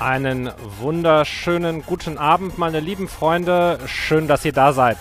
[0.00, 3.78] Einen wunderschönen guten Abend, meine lieben Freunde.
[3.84, 4.96] Schön, dass ihr da seid.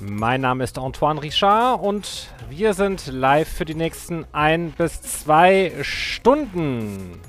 [0.00, 5.74] Mein Name ist Antoine Richard und wir sind live für die nächsten ein bis zwei
[5.82, 7.20] Stunden.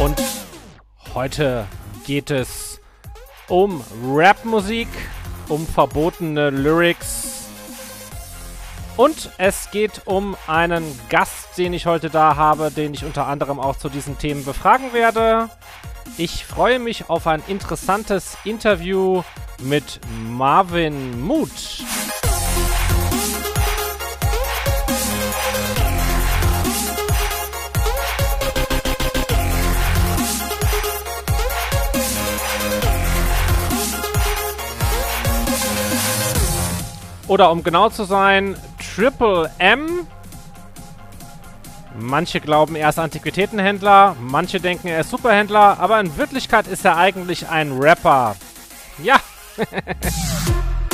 [0.00, 0.22] Und
[1.12, 1.66] heute
[2.04, 2.80] geht es
[3.48, 4.88] um Rapmusik,
[5.48, 7.34] um verbotene Lyrics
[8.96, 13.58] und es geht um einen Gast, den ich heute da habe, den ich unter anderem
[13.58, 15.50] auch zu diesen Themen befragen werde.
[16.16, 19.22] Ich freue mich auf ein interessantes Interview
[19.58, 21.50] mit Marvin Mood.
[37.26, 40.06] Oder um genau zu sein, Triple M.
[41.98, 46.96] Manche glauben, er ist Antiquitätenhändler, manche denken, er ist Superhändler, aber in Wirklichkeit ist er
[46.96, 48.34] eigentlich ein Rapper.
[49.02, 49.16] Ja.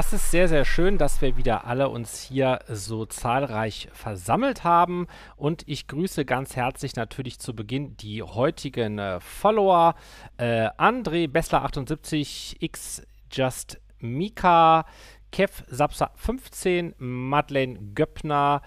[0.00, 5.06] das ist sehr, sehr schön, dass wir wieder alle uns hier so zahlreich versammelt haben.
[5.36, 9.94] Und ich grüße ganz herzlich natürlich zu Beginn die heutigen äh, Follower.
[10.38, 14.86] Äh, André Bessler78, X Just Mika,
[15.32, 18.62] Kev Sapsa 15, Madeleine Göppner,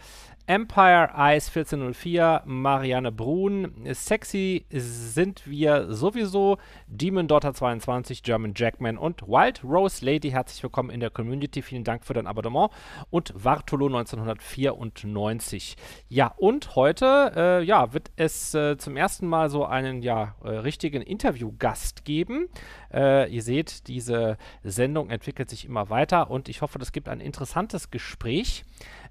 [0.46, 9.22] Empire Ice 1404, Marianne Brun, Sexy sind wir sowieso, Demon Daughter 22, German Jackman und
[9.22, 10.32] Wild Rose Lady.
[10.32, 11.62] Herzlich willkommen in der Community.
[11.62, 12.72] Vielen Dank für dein Abonnement.
[13.10, 15.78] Und Vartolo 1994.
[16.10, 20.50] Ja, und heute äh, ja, wird es äh, zum ersten Mal so einen ja, äh,
[20.50, 22.50] richtigen Interviewgast geben.
[22.94, 27.22] Äh, ihr seht, diese Sendung entwickelt sich immer weiter und ich hoffe, das gibt ein
[27.22, 28.66] interessantes Gespräch.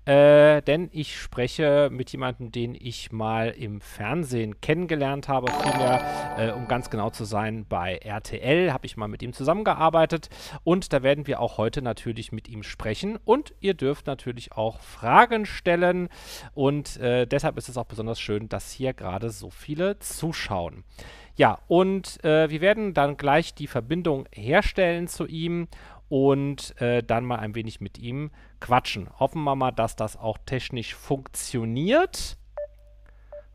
[0.04, 6.50] Äh, denn ich spreche mit jemandem, den ich mal im Fernsehen kennengelernt habe, vielmehr, äh,
[6.50, 10.28] um ganz genau zu sein, bei RTL habe ich mal mit ihm zusammengearbeitet.
[10.64, 13.16] Und da werden wir auch heute natürlich mit ihm sprechen.
[13.24, 16.08] Und ihr dürft natürlich auch Fragen stellen.
[16.52, 20.82] Und äh, deshalb ist es auch besonders schön, dass hier gerade so viele zuschauen.
[21.36, 25.68] Ja, und äh, wir werden dann gleich die Verbindung herstellen zu ihm
[26.12, 29.08] und äh, dann mal ein wenig mit ihm quatschen.
[29.18, 32.36] Hoffen wir mal, dass das auch technisch funktioniert.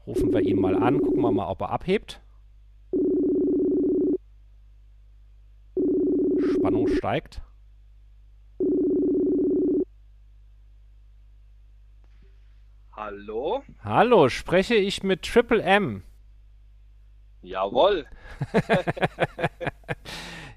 [0.08, 2.20] Rufen wir ihn mal an, gucken wir mal, ob er abhebt.
[6.56, 7.44] Spannung steigt.
[12.92, 13.62] Hallo?
[13.84, 16.02] Hallo, spreche ich mit Triple M?
[17.44, 18.08] Jawohl.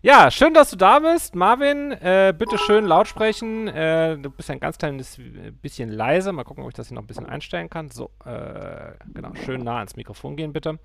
[0.03, 1.35] Ja, schön, dass du da bist.
[1.35, 3.69] Marvin, äh, bitte schön laut sprechen.
[3.69, 5.21] Äh, du bist ein ganz kleines
[5.61, 6.33] bisschen leise.
[6.33, 7.91] Mal gucken, ob ich das hier noch ein bisschen einstellen kann.
[7.91, 10.79] So, äh, genau, schön nah ans Mikrofon gehen, bitte.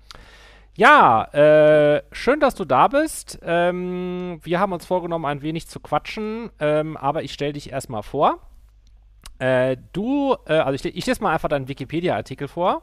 [0.76, 3.38] Ja, äh, schön, dass du da bist.
[3.42, 8.02] Ähm, wir haben uns vorgenommen, ein wenig zu quatschen, ähm, aber ich stelle dich erstmal
[8.02, 8.40] vor.
[9.38, 12.82] Äh, du, äh, also ich, ich lese mal einfach deinen Wikipedia-Artikel vor.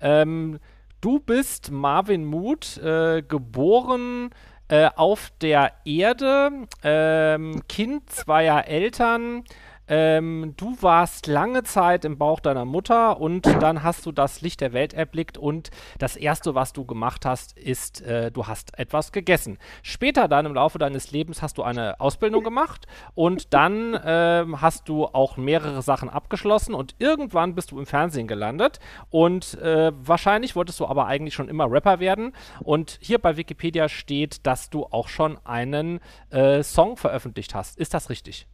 [0.00, 0.58] Ähm,
[1.02, 2.80] du bist Marvin Muth,
[3.28, 4.30] geboren
[4.68, 6.50] äh, auf der Erde,
[6.82, 9.44] ähm, Kind zweier Eltern,
[9.88, 14.60] ähm, du warst lange Zeit im Bauch deiner Mutter und dann hast du das Licht
[14.60, 19.12] der Welt erblickt und das erste, was du gemacht hast, ist, äh, du hast etwas
[19.12, 19.58] gegessen.
[19.82, 24.88] Später dann im Laufe deines Lebens hast du eine Ausbildung gemacht und dann äh, hast
[24.88, 28.80] du auch mehrere Sachen abgeschlossen und irgendwann bist du im Fernsehen gelandet
[29.10, 33.88] und äh, wahrscheinlich wolltest du aber eigentlich schon immer Rapper werden und hier bei Wikipedia
[33.88, 36.00] steht, dass du auch schon einen
[36.30, 37.78] äh, Song veröffentlicht hast.
[37.78, 38.46] Ist das richtig?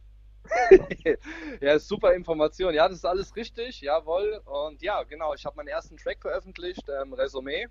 [1.61, 2.73] ja, super Information.
[2.73, 4.41] Ja, das ist alles richtig, jawohl.
[4.45, 7.67] Und ja, genau, ich habe meinen ersten Track veröffentlicht, ähm, Resümee.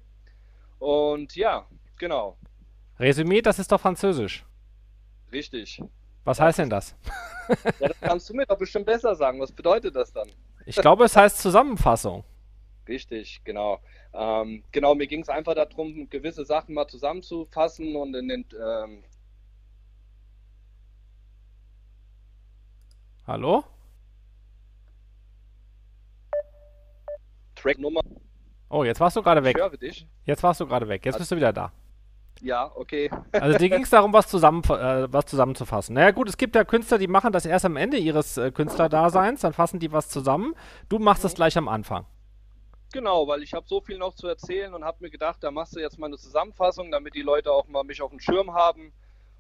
[0.79, 1.67] Und ja,
[1.99, 2.37] genau.
[2.99, 4.45] Resümee, das ist doch Französisch.
[5.33, 5.83] Richtig.
[6.25, 6.95] Was heißt denn das?
[7.81, 9.41] Ja, das kannst du mir doch bestimmt besser sagen.
[9.41, 10.31] Was bedeutet das dann?
[10.65, 12.25] Ich glaube, es heißt Zusammenfassung.
[12.89, 13.81] Richtig, genau.
[14.15, 19.03] Ähm, genau, mir ging es einfach darum, gewisse Sachen mal zusammenzufassen und in den ähm,
[23.27, 23.65] Hallo?
[27.55, 28.01] Tracknummer.
[28.69, 29.59] Oh, jetzt warst du gerade Ich weg.
[29.59, 30.07] höre dich.
[30.25, 31.05] Jetzt warst du gerade weg.
[31.05, 31.73] Jetzt bist du wieder da.
[32.41, 33.11] Ja, okay.
[33.33, 35.95] Also dir ging es darum, was, zusammen, äh, was zusammenzufassen.
[35.95, 39.43] Naja gut, es gibt ja Künstler, die machen das erst am Ende ihres äh, Künstlerdaseins,
[39.43, 40.55] dann fassen die was zusammen.
[40.89, 42.07] Du machst das gleich am Anfang.
[42.93, 45.77] Genau, weil ich habe so viel noch zu erzählen und habe mir gedacht, da machst
[45.77, 48.93] du jetzt mal eine Zusammenfassung, damit die Leute auch mal mich auf dem Schirm haben.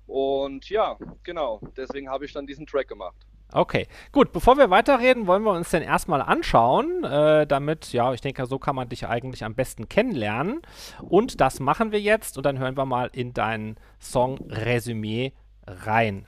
[0.06, 3.16] Und ja, genau, deswegen habe ich dann diesen Track gemacht.
[3.54, 8.22] Okay, gut, bevor wir weiterreden, wollen wir uns denn erstmal anschauen, äh, damit, ja, ich
[8.22, 10.62] denke, so kann man dich eigentlich am besten kennenlernen.
[11.02, 15.32] Und das machen wir jetzt und dann hören wir mal in deinen Song Resümee
[15.66, 16.26] rein.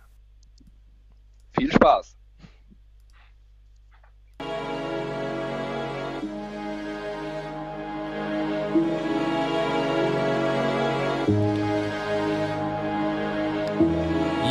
[1.53, 2.17] Viel Spaß.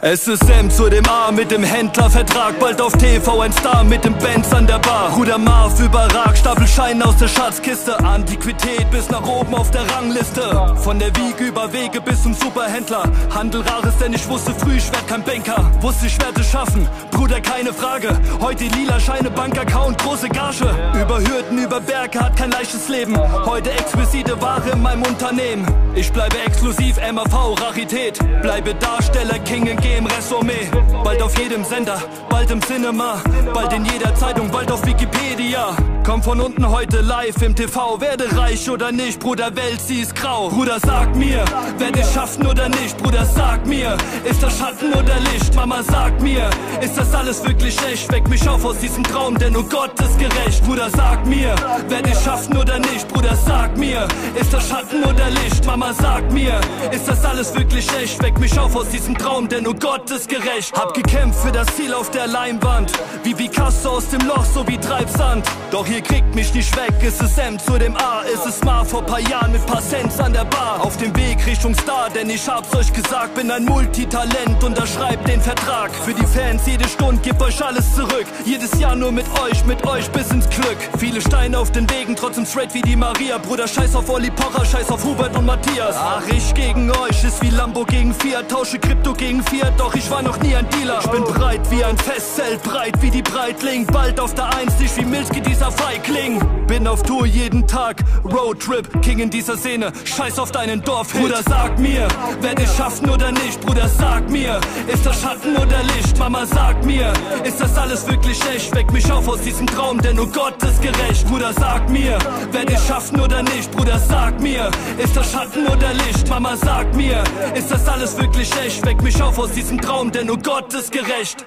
[0.00, 4.04] Es ist M zu dem A mit dem Händlervertrag, bald auf TV ein Star mit
[4.04, 5.10] dem Benz an der Bar.
[5.10, 10.74] Bruder Marv überragt, Stapelscheine aus der Schatzkiste, Antiquität bis nach oben auf der Rangliste.
[10.82, 13.04] Von der Wiege über Wege bis zum Superhändler.
[13.32, 15.70] Handel rares, denn ich wusste früh, ich werd kein Banker.
[15.80, 18.18] Wusste ich werde schaffen, Bruder, keine Frage.
[18.40, 20.74] Heute lila Scheine, Bankaccount, große Gage.
[21.00, 23.16] Über Hürden, über Berge, hat kein leichtes Leben.
[23.46, 25.64] Heute exquisite Ware in meinem Unternehmen.
[25.94, 28.18] Ich bleibe exklusiv, MAV, Rarität.
[28.42, 30.68] Bleibe Darsteller, King in G im Resümee.
[31.04, 33.22] Bald auf jedem Sender, bald im Cinema.
[33.52, 35.76] Bald in jeder Zeitung, bald auf Wikipedia.
[36.08, 38.00] Komm von unten heute live im TV.
[38.00, 40.48] Werde reich oder nicht, Bruder, Welt, sie ist grau.
[40.48, 41.44] Bruder, sag mir,
[41.76, 42.96] werde ich schaffen oder nicht?
[42.96, 43.94] Bruder, sag mir,
[44.24, 45.54] ist das Schatten oder Licht?
[45.54, 46.48] Mama, sag mir,
[46.80, 48.10] ist das alles wirklich echt?
[48.10, 50.64] Weck mich auf aus diesem Traum, denn nur Gott ist gerecht.
[50.64, 51.54] Bruder, sag mir,
[51.88, 53.06] werde ich schaffen oder nicht?
[53.08, 55.66] Bruder, sag mir, ist das Schatten oder Licht?
[55.66, 56.58] Mama, sag mir,
[56.90, 58.22] ist das alles wirklich echt?
[58.22, 60.72] Weck mich auf aus diesem Traum, denn nur Gott ist gerecht.
[60.74, 62.92] Hab gekämpft für das Ziel auf der Leinwand,
[63.24, 65.44] wie Picasso aus dem Loch, so wie Treibsand.
[65.70, 68.84] Doch ihr kriegt mich nicht weg, ist es M zu dem A, ist es mal
[68.84, 70.80] vor paar Jahren mit paar Cents an der Bar.
[70.80, 75.40] Auf dem Weg Richtung Star, denn ich hab's euch gesagt, bin ein Multitalent, unterschreibt den
[75.40, 75.90] Vertrag.
[75.92, 78.26] Für die Fans jede Stunde, gib euch alles zurück.
[78.44, 80.78] Jedes Jahr nur mit euch, mit euch bis ins Glück.
[80.98, 83.38] Viele Steine auf den Wegen, trotzdem straight wie die Maria.
[83.38, 85.96] Bruder, scheiß auf Olli Pocher, scheiß auf Hubert und Matthias.
[85.98, 90.08] Ach, ich gegen euch ist wie Lambo gegen Fiat, tausche Krypto gegen Fiat, doch ich
[90.10, 91.00] war noch nie ein Dealer.
[91.00, 93.84] Ich bin breit wie ein Festzelt, breit wie die Breitling.
[93.86, 96.38] Bald auf der Eins, nicht wie Milski, dieser Feigling.
[96.66, 99.90] Bin auf Tour jeden Tag, Roadtrip, King in dieser Szene.
[100.04, 102.06] Scheiß auf deinen Dorf, Bruder, sag mir,
[102.42, 103.58] werde ich schaffen oder nicht?
[103.62, 106.18] Bruder, sag mir, ist das Schatten oder Licht?
[106.18, 107.10] Mama, sag mir,
[107.42, 108.74] ist das alles wirklich echt?
[108.74, 111.26] Weck mich auf aus diesem Traum, denn nur Gott ist gerecht.
[111.26, 112.18] Bruder, sag mir,
[112.52, 113.70] werde ich schaffen oder nicht?
[113.70, 114.70] Bruder, sag mir,
[115.02, 116.28] ist das Schatten oder Licht?
[116.28, 117.24] Mama, sag mir,
[117.54, 118.84] ist das alles wirklich echt?
[118.84, 121.46] Weck mich auf aus diesem Traum, denn nur Gott ist gerecht.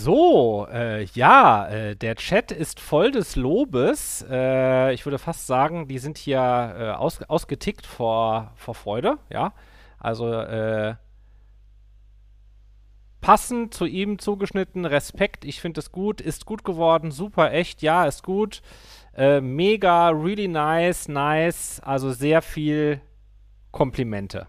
[0.00, 4.24] So, äh, ja, äh, der Chat ist voll des Lobes.
[4.30, 9.54] Äh, ich würde fast sagen, die sind hier äh, aus, ausgetickt vor, vor Freude, ja.
[9.98, 10.94] Also, äh,
[13.20, 18.06] passend zu ihm zugeschnitten, Respekt, ich finde es gut, ist gut geworden, super, echt, ja,
[18.06, 18.62] ist gut.
[19.16, 23.00] Äh, mega, really nice, nice, also sehr viel
[23.72, 24.46] Komplimente.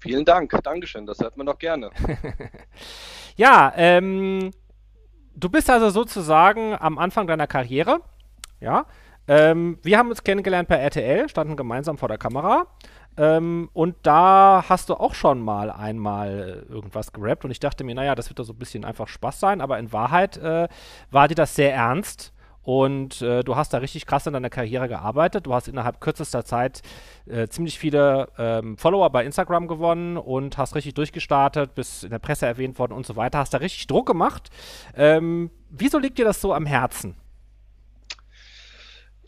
[0.00, 1.90] Vielen Dank, Dankeschön, das hört man doch gerne.
[3.36, 4.50] Ja, ähm,
[5.34, 8.00] du bist also sozusagen am Anfang deiner Karriere.
[8.60, 8.86] Ja.
[9.28, 12.66] Ähm, wir haben uns kennengelernt bei RTL, standen gemeinsam vor der Kamera.
[13.16, 17.44] Ähm, und da hast du auch schon mal einmal irgendwas gerappt.
[17.44, 19.60] Und ich dachte mir, naja, das wird doch so ein bisschen einfach Spaß sein.
[19.60, 20.68] Aber in Wahrheit äh,
[21.10, 22.31] war dir das sehr ernst.
[22.62, 25.46] Und äh, du hast da richtig krass in deiner Karriere gearbeitet.
[25.46, 26.82] Du hast innerhalb kürzester Zeit
[27.26, 32.18] äh, ziemlich viele ähm, Follower bei Instagram gewonnen und hast richtig durchgestartet, bist in der
[32.18, 33.38] Presse erwähnt worden und so weiter.
[33.38, 34.50] Hast da richtig Druck gemacht.
[34.96, 37.16] Ähm, wieso liegt dir das so am Herzen?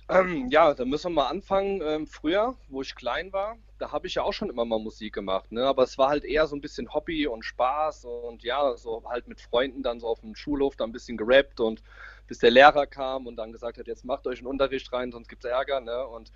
[0.08, 1.80] Ähm, ja, da müssen wir mal anfangen.
[1.82, 5.14] Ähm, früher, wo ich klein war, da habe ich ja auch schon immer mal Musik
[5.14, 5.64] gemacht, ne?
[5.66, 9.28] Aber es war halt eher so ein bisschen Hobby und Spaß und ja, so halt
[9.28, 11.82] mit Freunden dann so auf dem Schulhof da ein bisschen gerappt und
[12.26, 15.28] bis der Lehrer kam und dann gesagt hat, jetzt macht euch einen Unterricht rein, sonst
[15.28, 16.06] gibt es Ärger, ne?
[16.06, 16.32] Und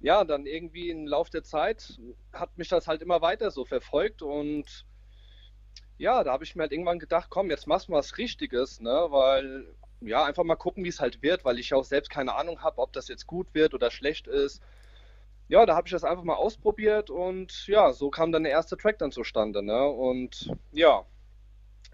[0.00, 2.00] ja, dann irgendwie im Laufe der Zeit
[2.32, 4.84] hat mich das halt immer weiter so verfolgt und
[5.98, 9.06] ja, da habe ich mir halt irgendwann gedacht, komm, jetzt machst du was Richtiges, ne,
[9.10, 9.66] weil
[10.04, 12.78] ja, einfach mal gucken, wie es halt wird, weil ich auch selbst keine Ahnung habe,
[12.78, 14.62] ob das jetzt gut wird oder schlecht ist.
[15.48, 18.76] Ja, da habe ich das einfach mal ausprobiert und ja, so kam dann der erste
[18.76, 19.86] Track dann zustande, ne?
[19.86, 21.04] Und ja,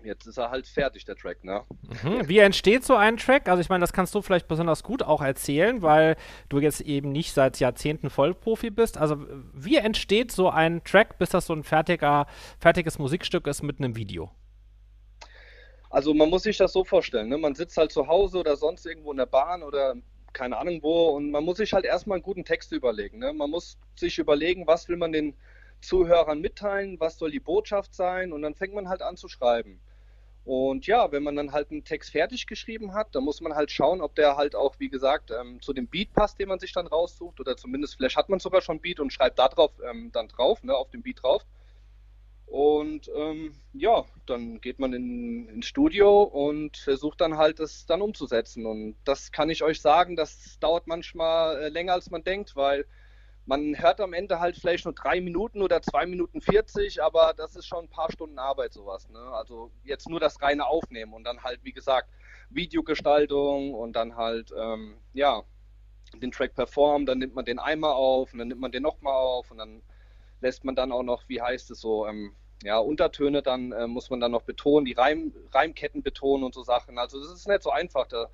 [0.05, 1.63] jetzt ist er halt fertig, der Track, ne?
[2.05, 2.29] Mhm.
[2.29, 3.49] Wie entsteht so ein Track?
[3.49, 6.17] Also ich meine, das kannst du vielleicht besonders gut auch erzählen, weil
[6.49, 8.97] du jetzt eben nicht seit Jahrzehnten Vollprofi bist.
[8.97, 9.17] Also
[9.53, 12.27] wie entsteht so ein Track, bis das so ein fertiger,
[12.61, 14.31] fertiges Musikstück ist mit einem Video?
[15.91, 17.39] Also man muss sich das so vorstellen, ne?
[17.39, 19.95] man sitzt halt zu Hause oder sonst irgendwo in der Bahn oder
[20.35, 23.19] keine Ahnung wo und man muss sich halt erstmal einen guten Text überlegen.
[23.19, 23.33] Ne?
[23.33, 25.35] Man muss sich überlegen, was will man den
[25.81, 29.81] Zuhörern mitteilen, was soll die Botschaft sein und dann fängt man halt an zu schreiben.
[30.49, 33.71] Und ja, wenn man dann halt einen Text fertig geschrieben hat, dann muss man halt
[33.71, 36.73] schauen, ob der halt auch, wie gesagt, ähm, zu dem Beat passt, den man sich
[36.73, 37.39] dann raussucht.
[37.39, 40.63] Oder zumindest, vielleicht hat man sogar schon Beat und schreibt da drauf ähm, dann drauf,
[40.63, 41.45] ne, auf dem Beat drauf.
[42.51, 48.01] Und ähm, ja, dann geht man in, ins Studio und versucht dann halt das dann
[48.01, 48.65] umzusetzen.
[48.65, 52.87] Und das kann ich euch sagen, das dauert manchmal äh, länger als man denkt, weil
[53.45, 57.57] man hört am Ende halt vielleicht nur drei Minuten oder zwei Minuten 40, aber das
[57.57, 59.09] ist schon ein paar Stunden Arbeit, sowas.
[59.09, 59.19] Ne?
[59.19, 62.11] Also jetzt nur das reine Aufnehmen und dann halt, wie gesagt,
[62.51, 65.43] Videogestaltung und dann halt, ähm, ja,
[66.15, 69.15] den Track performen, dann nimmt man den einmal auf und dann nimmt man den nochmal
[69.15, 69.83] auf und dann
[70.41, 74.11] lässt man dann auch noch, wie heißt es so, ähm, ja, Untertöne dann äh, muss
[74.11, 76.99] man dann noch betonen, die Reim, Reimketten betonen und so Sachen.
[76.99, 78.07] Also das ist nicht so einfach.
[78.09, 78.27] Da,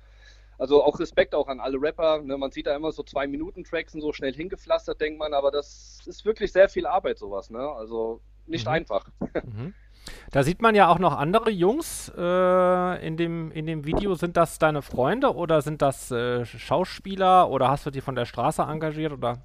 [0.57, 2.21] also auch Respekt auch an alle Rapper.
[2.21, 2.37] Ne?
[2.37, 5.51] Man sieht da immer so zwei Minuten Tracks und so schnell hingepflastert, denkt man, aber
[5.51, 7.49] das ist wirklich sehr viel Arbeit sowas.
[7.49, 7.59] Ne?
[7.59, 8.73] Also nicht mhm.
[8.73, 9.09] einfach.
[9.43, 9.73] Mhm.
[10.31, 14.13] Da sieht man ja auch noch andere Jungs äh, in, dem, in dem Video.
[14.13, 18.25] Sind das deine Freunde oder sind das äh, Schauspieler oder hast du die von der
[18.25, 19.43] Straße engagiert oder?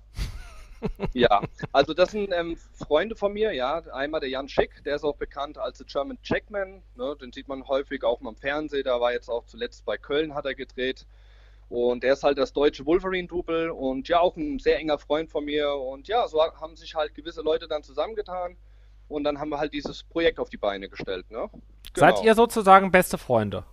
[1.13, 3.79] Ja, also das sind ähm, Freunde von mir, ja.
[3.93, 6.83] Einmal der Jan Schick, der ist auch bekannt als The German Checkman.
[6.97, 7.17] Ne?
[7.21, 8.85] Den sieht man häufig auch mal im Fernsehen.
[8.85, 11.07] Da war jetzt auch zuletzt bei Köln, hat er gedreht.
[11.69, 15.45] Und der ist halt das deutsche Wolverine-Double und ja, auch ein sehr enger Freund von
[15.45, 15.73] mir.
[15.73, 18.57] Und ja, so haben sich halt gewisse Leute dann zusammengetan.
[19.07, 21.31] Und dann haben wir halt dieses Projekt auf die Beine gestellt.
[21.31, 21.49] Ne?
[21.49, 21.61] Genau.
[21.95, 23.65] Seid ihr sozusagen beste Freunde?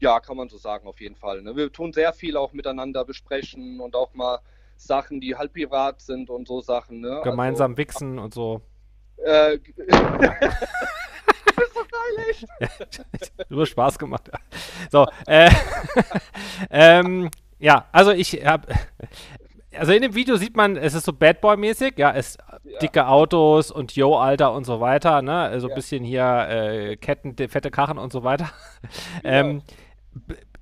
[0.00, 1.42] Ja, kann man so sagen, auf jeden Fall.
[1.42, 1.56] Ne?
[1.56, 4.40] Wir tun sehr viel auch miteinander besprechen und auch mal
[4.80, 7.00] Sachen, die halt privat sind und so Sachen.
[7.00, 7.20] Ne?
[7.24, 8.62] Gemeinsam also, wichsen und so.
[9.18, 9.84] Äh, du
[11.56, 12.46] bist so geil, echt.
[13.50, 14.30] hast Spaß gemacht.
[14.90, 15.50] So, äh,
[16.70, 18.68] ähm, ja, also ich habe,
[19.76, 22.78] also in dem Video sieht man, es ist so Bad Boy-mäßig, ja, es ja.
[22.78, 25.74] dicke Autos und Yo, Alter und so weiter, ne, also ein ja.
[25.74, 28.50] bisschen hier äh, Ketten, fette Kachen und so weiter.
[29.22, 29.40] Ja.
[29.40, 29.62] Ähm,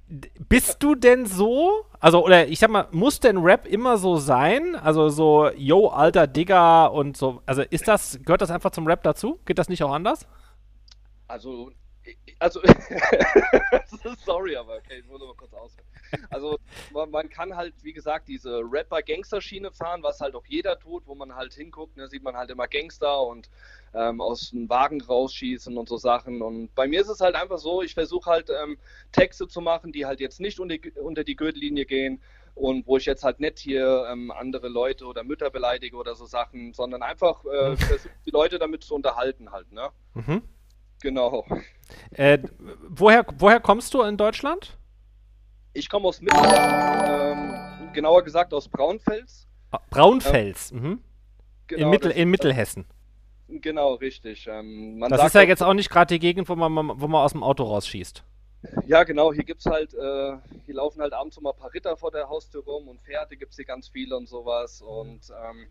[0.08, 1.84] bist du denn so?
[2.00, 4.74] Also, oder ich sag mal, muss denn Rap immer so sein?
[4.76, 7.42] Also so, yo, alter Digger und so.
[7.44, 9.38] Also ist das, gehört das einfach zum Rap dazu?
[9.44, 10.26] Geht das nicht auch anders?
[11.26, 11.70] Also,
[12.38, 12.60] also,
[14.24, 15.87] sorry, aber okay, ich muss mal kurz ausführen.
[16.30, 16.58] Also
[16.92, 21.14] man, man, kann halt, wie gesagt, diese Rapper-Gangster-Schiene fahren, was halt auch jeder tut, wo
[21.14, 23.48] man halt hinguckt, ne, sieht man halt immer Gangster und
[23.94, 26.42] ähm, aus dem Wagen rausschießen und so Sachen.
[26.42, 28.78] Und bei mir ist es halt einfach so, ich versuche halt ähm,
[29.12, 32.20] Texte zu machen, die halt jetzt nicht unter, unter die Gürtellinie gehen
[32.54, 36.26] und wo ich jetzt halt nicht hier ähm, andere Leute oder Mütter beleidige oder so
[36.26, 39.90] Sachen, sondern einfach äh, versuche die Leute damit zu unterhalten halt, ne?
[40.14, 40.42] Mhm.
[41.00, 41.46] Genau.
[42.10, 42.38] Äh,
[42.88, 44.77] woher, woher kommst du in Deutschland?
[45.78, 49.46] Ich komme aus Mittelhessen, ähm, genauer gesagt aus Braunfels.
[49.70, 51.04] Ah, Braunfels, ähm, mhm.
[51.68, 52.84] Genau, in, Mittel, in Mittelhessen.
[53.46, 54.48] Genau, richtig.
[54.50, 57.30] Ähm, das ist ja jetzt auch nicht gerade die Gegend, wo man, wo man aus
[57.30, 58.24] dem Auto rausschießt.
[58.88, 59.32] Ja, genau.
[59.32, 62.64] Hier gibt's halt, äh, hier laufen halt abends immer ein paar Ritter vor der Haustür
[62.64, 64.82] rum und Pferde gibt es hier ganz viele und sowas.
[64.82, 65.68] Und ähm,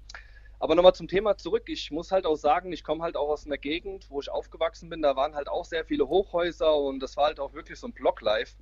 [0.57, 1.63] aber nochmal zum Thema zurück.
[1.67, 4.89] Ich muss halt auch sagen, ich komme halt auch aus einer Gegend, wo ich aufgewachsen
[4.89, 5.01] bin.
[5.01, 7.93] Da waren halt auch sehr viele Hochhäuser und das war halt auch wirklich so ein
[7.93, 8.55] Blocklife.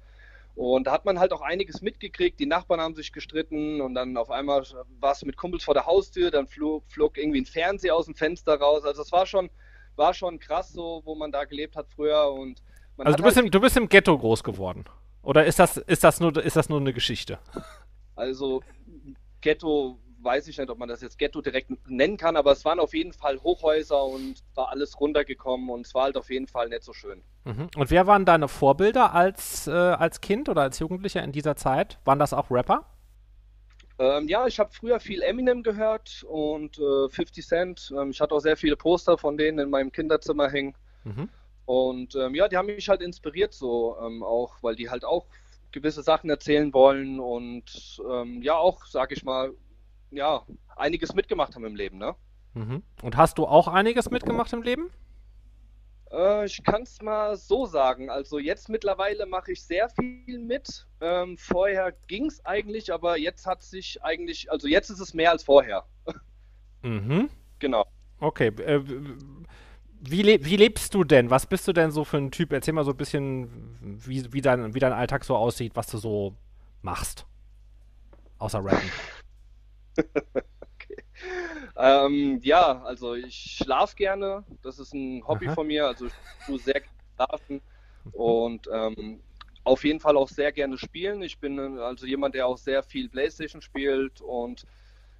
[0.55, 2.39] Und da hat man halt auch einiges mitgekriegt.
[2.39, 4.63] Die Nachbarn haben sich gestritten und dann auf einmal
[4.99, 8.15] war es mit Kumpels vor der Haustür, dann flog, flog irgendwie ein Fernseher aus dem
[8.15, 8.85] Fenster raus.
[8.85, 9.49] Also es war schon,
[9.97, 12.31] war schon krass so, wo man da gelebt hat früher.
[12.31, 12.63] Und
[12.97, 14.85] also du bist, halt im, du bist im Ghetto groß geworden.
[15.23, 17.39] Oder ist das, ist das, nur, ist das nur eine Geschichte?
[18.15, 18.63] Also
[19.41, 22.79] Ghetto weiß ich nicht, ob man das jetzt Ghetto direkt nennen kann, aber es waren
[22.79, 26.69] auf jeden Fall Hochhäuser und war alles runtergekommen und es war halt auf jeden Fall
[26.69, 27.21] nicht so schön.
[27.45, 27.69] Mhm.
[27.77, 31.99] Und wer waren deine Vorbilder als, äh, als Kind oder als Jugendlicher in dieser Zeit?
[32.03, 32.85] Waren das auch Rapper?
[33.97, 37.93] Ähm, ja, ich habe früher viel Eminem gehört und äh, 50 Cent.
[37.97, 40.75] Ähm, ich hatte auch sehr viele Poster von denen in meinem Kinderzimmer hängen.
[41.05, 41.29] Mhm.
[41.65, 45.25] Und ähm, ja, die haben mich halt inspiriert so, ähm, auch, weil die halt auch
[45.71, 49.53] gewisse Sachen erzählen wollen und ähm, ja auch, sag ich mal,
[50.15, 50.43] ja,
[50.75, 52.15] einiges mitgemacht haben im Leben, ne?
[52.53, 52.83] Mhm.
[53.01, 54.89] Und hast du auch einiges mitgemacht im Leben?
[56.11, 58.09] Äh, ich kann es mal so sagen.
[58.09, 60.87] Also jetzt mittlerweile mache ich sehr viel mit.
[61.01, 65.31] Ähm, vorher ging es eigentlich, aber jetzt hat sich eigentlich, also jetzt ist es mehr
[65.31, 65.85] als vorher.
[66.81, 67.31] Mhm.
[67.57, 67.83] Genau.
[68.19, 68.49] Okay.
[68.49, 68.79] Äh,
[69.99, 71.31] wie, le wie lebst du denn?
[71.31, 72.53] Was bist du denn so für ein Typ?
[72.53, 73.49] Erzähl mal so ein bisschen,
[73.81, 76.35] wie, wie, dein, wie dein Alltag so aussieht, was du so
[76.83, 77.25] machst.
[78.37, 78.91] Außer Rappen.
[79.97, 81.03] okay.
[81.77, 84.43] Ähm, ja, also ich schlafe gerne.
[84.61, 85.55] Das ist ein Hobby Aha.
[85.55, 85.87] von mir.
[85.87, 86.13] Also ich
[86.45, 87.61] tue sehr gerne schlafen
[88.11, 89.21] und ähm,
[89.63, 91.21] auf jeden Fall auch sehr gerne spielen.
[91.21, 94.65] Ich bin äh, also jemand, der auch sehr viel Playstation spielt und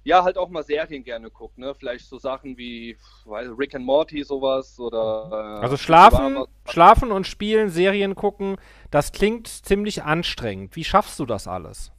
[0.04, 1.74] ja, halt auch mal Serien gerne guckt, ne?
[1.74, 7.26] Vielleicht so Sachen wie weiß, Rick and Morty sowas oder äh, Also schlafen, schlafen und
[7.26, 8.56] spielen, Serien gucken,
[8.92, 10.76] das klingt ziemlich anstrengend.
[10.76, 11.90] Wie schaffst du das alles?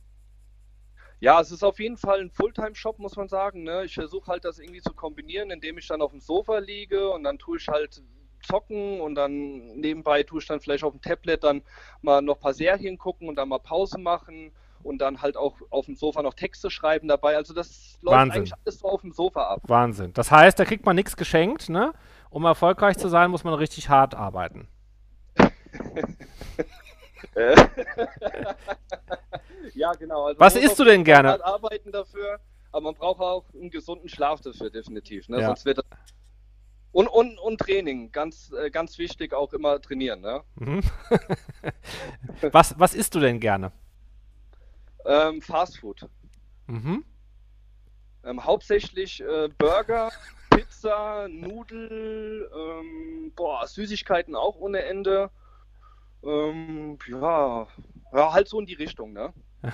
[1.20, 3.64] Ja, es ist auf jeden Fall ein Fulltime-Shop, muss man sagen.
[3.64, 3.86] Ne?
[3.86, 7.24] Ich versuche halt das irgendwie zu kombinieren, indem ich dann auf dem Sofa liege und
[7.24, 8.04] dann tue ich halt
[8.44, 11.64] zocken und dann nebenbei tue ich dann vielleicht auf dem Tablet dann
[12.02, 14.52] mal noch ein paar Serien gucken und dann mal Pause machen
[14.84, 17.36] und dann halt auch auf dem Sofa noch Texte schreiben dabei.
[17.36, 18.38] Also das läuft Wahnsinn.
[18.38, 19.62] eigentlich alles so auf dem Sofa ab.
[19.64, 20.14] Wahnsinn.
[20.14, 21.94] Das heißt, da kriegt man nichts geschenkt, ne?
[22.30, 24.68] Um erfolgreich zu sein, muss man richtig hart arbeiten.
[29.74, 30.26] ja, genau.
[30.26, 31.44] Also Was isst du denn gerne?
[31.44, 32.40] arbeiten dafür,
[32.72, 35.30] aber man braucht auch einen gesunden Schlaf dafür, definitiv.
[35.30, 35.42] Ne?
[35.42, 35.48] Ja.
[35.48, 35.86] Sonst wird das
[36.92, 40.22] und, und, und Training, ganz, äh, ganz wichtig, auch immer trainieren.
[40.22, 40.42] Ne?
[40.56, 40.82] Mhm.
[42.52, 43.72] was, was isst du denn gerne?
[45.06, 46.08] Ähm, Fast Food.
[46.66, 47.06] Mhm.
[48.24, 50.12] Ähm, hauptsächlich äh, Burger,
[50.50, 55.30] Pizza, Nudel, ähm, boah, Süßigkeiten auch ohne Ende.
[56.24, 57.68] Ähm, ja,
[58.14, 59.34] ja, halt so in die Richtung, ne?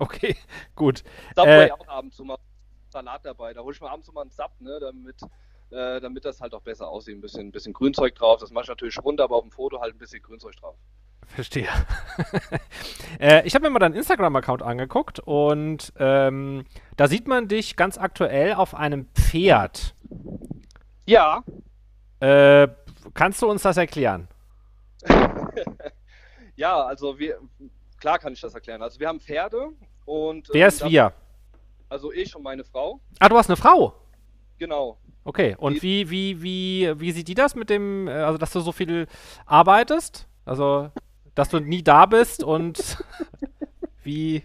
[0.00, 0.36] Okay,
[0.74, 1.04] gut.
[1.36, 2.36] Subway Äh, auch ab und zu mal
[2.90, 3.52] Salat dabei.
[3.54, 5.22] Da hol ich mir abends mal einen Sub, ne, damit,
[5.70, 7.16] äh, damit das halt auch besser aussieht.
[7.16, 8.40] Ein bisschen, ein bisschen Grünzeug drauf.
[8.40, 10.76] Das mache ich natürlich runter, aber auf dem Foto halt ein bisschen Grünzeug drauf.
[11.26, 11.68] Verstehe.
[13.20, 16.64] äh, ich habe mir mal deinen Instagram-Account angeguckt und ähm,
[16.96, 19.94] da sieht man dich ganz aktuell auf einem Pferd.
[21.06, 21.44] Ja,
[22.20, 22.68] Äh,
[23.14, 24.28] kannst du uns das erklären?
[26.56, 27.38] ja, also wir,
[27.98, 28.82] klar kann ich das erklären.
[28.82, 29.70] Also wir haben Pferde
[30.04, 30.48] und.
[30.52, 31.12] Wer ähm, ist wir?
[31.88, 33.00] Also ich und meine Frau.
[33.18, 33.94] Ah, du hast eine Frau.
[34.58, 34.98] Genau.
[35.24, 38.60] Okay, und wie, wie, wie, wie sieht die das mit dem, äh, also dass du
[38.60, 39.06] so viel
[39.44, 40.28] arbeitest?
[40.44, 40.90] Also,
[41.34, 43.04] dass du nie da bist und
[44.04, 44.44] wie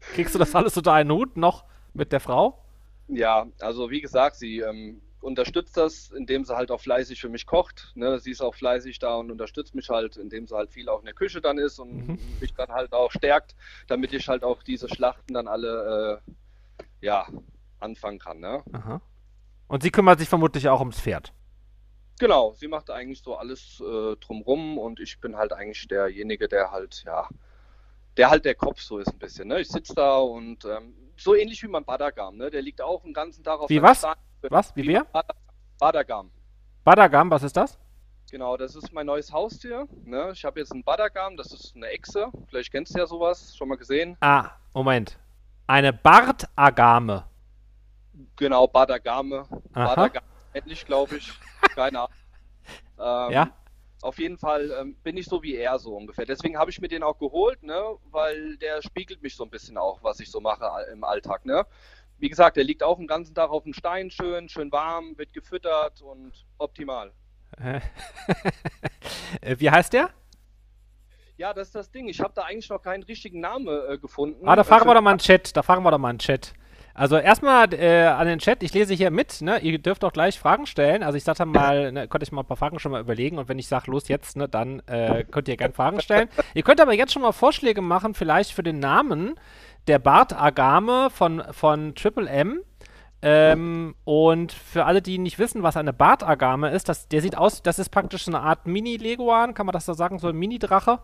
[0.00, 1.64] kriegst du das alles unter einen Hut noch
[1.94, 2.62] mit der Frau?
[3.08, 7.46] Ja, also wie gesagt, sie ähm, unterstützt das, indem sie halt auch fleißig für mich
[7.46, 7.92] kocht.
[7.94, 8.18] Ne?
[8.20, 11.06] Sie ist auch fleißig da und unterstützt mich halt, indem sie halt viel auch in
[11.06, 12.18] der Küche dann ist und Mhm.
[12.40, 13.54] mich dann halt auch stärkt,
[13.88, 16.32] damit ich halt auch diese Schlachten dann alle äh,
[17.00, 17.26] ja,
[17.80, 18.40] anfangen kann.
[18.40, 18.62] Ne?
[18.72, 19.00] Aha.
[19.66, 21.32] Und sie kümmert sich vermutlich auch ums Pferd.
[22.20, 26.70] Genau, sie macht eigentlich so alles äh, drumrum und ich bin halt eigentlich derjenige, der
[26.72, 27.28] halt, ja,
[28.16, 29.48] der halt der Kopf so ist ein bisschen.
[29.48, 29.60] Ne?
[29.60, 32.50] Ich sitze da und ähm, so ähnlich wie mein Badagam, ne?
[32.50, 33.98] der liegt auch den ganzen Tag auf Wie was?
[33.98, 34.14] Stein.
[34.42, 34.74] Was?
[34.76, 35.04] Wie wer?
[35.04, 35.26] Bad-
[35.78, 36.30] Badagam.
[36.84, 37.78] Badagam, was ist das?
[38.30, 39.88] Genau, das ist mein neues Haustier.
[40.04, 40.30] Ne?
[40.32, 42.30] Ich habe jetzt einen Badagam, das ist eine Echse.
[42.48, 44.16] Vielleicht kennst du ja sowas, schon mal gesehen.
[44.20, 45.18] Ah, Moment.
[45.66, 47.24] Eine Bartagame.
[48.36, 49.46] Genau, Badagame.
[49.72, 49.94] Aha.
[49.94, 51.32] Badagame, ähnlich, glaube ich.
[51.74, 52.12] Keine Ahnung.
[52.98, 53.50] Ähm, Ja?
[54.00, 56.24] Auf jeden Fall ähm, bin ich so wie er so ungefähr.
[56.24, 57.82] Deswegen habe ich mir den auch geholt, ne?
[58.12, 61.44] weil der spiegelt mich so ein bisschen auch, was ich so mache im Alltag.
[61.44, 61.66] Ne?
[62.18, 65.32] Wie gesagt, der liegt auch den ganzen Tag auf dem Stein, schön, schön warm, wird
[65.32, 67.12] gefüttert und optimal.
[69.40, 70.10] Äh, Wie heißt der?
[71.36, 72.08] Ja, das ist das Ding.
[72.08, 74.46] Ich habe da eigentlich noch keinen richtigen Namen äh, gefunden.
[74.48, 75.56] Ah, da Äh, fragen für- wir doch mal einen Chat.
[75.56, 76.52] Da fragen wir doch mal einen Chat.
[76.94, 79.60] Also erstmal äh, an den Chat, ich lese hier mit, ne?
[79.60, 81.04] Ihr dürft auch gleich Fragen stellen.
[81.04, 83.48] Also ich sagte mal, ne, könnt euch mal ein paar Fragen schon mal überlegen und
[83.48, 86.28] wenn ich sage, los jetzt, ne, dann äh, könnt ihr gerne Fragen stellen.
[86.54, 89.38] ihr könnt aber jetzt schon mal Vorschläge machen, vielleicht für den Namen
[89.88, 92.62] der Bartagame von, von Triple M.
[93.20, 97.62] Ähm, und für alle, die nicht wissen, was eine Bartagame ist, das, der sieht aus,
[97.62, 101.00] das ist praktisch so eine Art Mini-Leguan, kann man das so sagen, so ein Mini-Drache?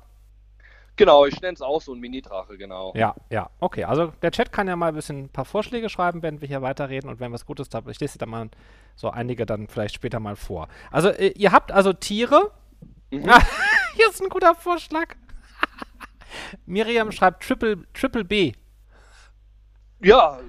[0.96, 2.92] Genau, ich nenne es auch so ein Mini-Drache, genau.
[2.94, 3.82] Ja, ja, okay.
[3.82, 6.62] Also der Chat kann ja mal ein bisschen ein paar Vorschläge schreiben, wenn wir hier
[6.62, 8.48] weiterreden und wenn was Gutes da, ich lese da mal
[8.94, 10.68] so einige dann vielleicht später mal vor.
[10.92, 12.52] Also äh, ihr habt also Tiere.
[13.10, 13.24] Mhm.
[13.96, 15.16] Hier ist ein guter Vorschlag.
[16.66, 18.52] Miriam schreibt Triple, Triple B.
[20.04, 20.40] Ja,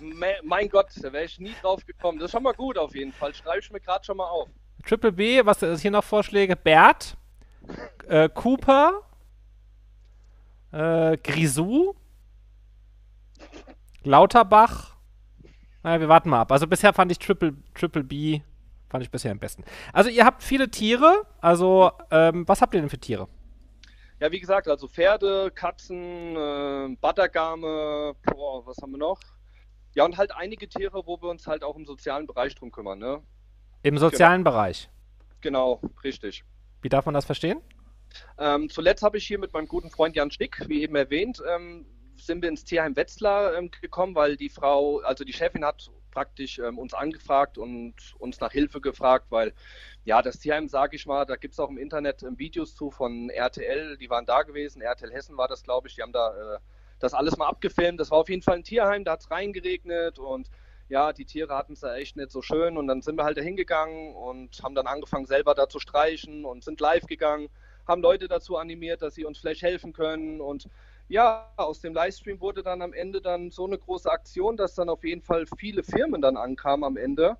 [0.00, 2.18] me- mein Gott, da wäre ich nie drauf gekommen.
[2.18, 3.34] Das ist schon mal gut auf jeden Fall.
[3.34, 4.48] Schreibe ich mir gerade schon mal auf.
[4.86, 6.56] Triple B, was ist hier noch Vorschläge?
[6.56, 7.16] Bert,
[8.08, 9.00] äh, Cooper,
[10.72, 11.94] äh, Grisou,
[14.02, 14.94] Lauterbach
[15.82, 16.52] Naja, wir warten mal ab.
[16.52, 18.40] Also bisher fand ich Triple, Triple B,
[18.90, 19.64] fand ich bisher am besten.
[19.92, 23.28] Also ihr habt viele Tiere, also ähm, was habt ihr denn für Tiere?
[24.20, 29.20] Ja, wie gesagt, also Pferde, Katzen, äh, Battergame, boah, was haben wir noch?
[29.94, 32.98] Ja, und halt einige Tiere, wo wir uns halt auch im sozialen Bereich drum kümmern,
[32.98, 33.22] ne?
[33.82, 34.50] Im sozialen genau.
[34.52, 34.88] Bereich?
[35.40, 36.44] Genau, richtig.
[36.82, 37.60] Wie darf man das verstehen?
[38.38, 41.86] Ähm, zuletzt habe ich hier mit meinem guten Freund Jan Stick, wie eben erwähnt, ähm,
[42.16, 46.58] sind wir ins Tierheim Wetzlar ähm, gekommen, weil die Frau, also die Chefin hat praktisch
[46.58, 49.52] ähm, uns angefragt und uns nach Hilfe gefragt, weil
[50.04, 52.90] ja, das Tierheim, sage ich mal, da gibt es auch im Internet ähm, Videos zu
[52.90, 56.54] von RTL, die waren da gewesen, RTL Hessen war das, glaube ich, die haben da
[56.54, 56.58] äh,
[57.00, 58.00] das alles mal abgefilmt.
[58.00, 60.48] Das war auf jeden Fall ein Tierheim, da hat es reingeregnet und
[60.88, 63.36] ja, die Tiere hatten es ja echt nicht so schön und dann sind wir halt
[63.36, 67.48] da hingegangen und haben dann angefangen selber da zu streichen und sind live gegangen,
[67.86, 70.68] haben Leute dazu animiert, dass sie uns vielleicht helfen können und
[71.08, 74.88] ja, aus dem Livestream wurde dann am Ende dann so eine große Aktion, dass dann
[74.88, 77.36] auf jeden Fall viele Firmen dann ankamen am Ende.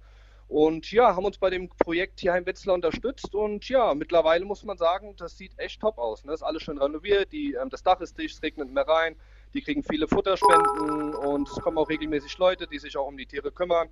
[0.48, 4.76] Und ja, haben uns bei dem Projekt Tierheim Wetzlar unterstützt und ja, mittlerweile muss man
[4.76, 6.24] sagen, das sieht echt top aus.
[6.24, 6.34] Ne?
[6.34, 9.16] Ist alles schön renoviert, die, ähm, das Dach ist dicht, es regnet mehr rein,
[9.54, 13.26] die kriegen viele Futterspenden und es kommen auch regelmäßig Leute, die sich auch um die
[13.26, 13.88] Tiere kümmern.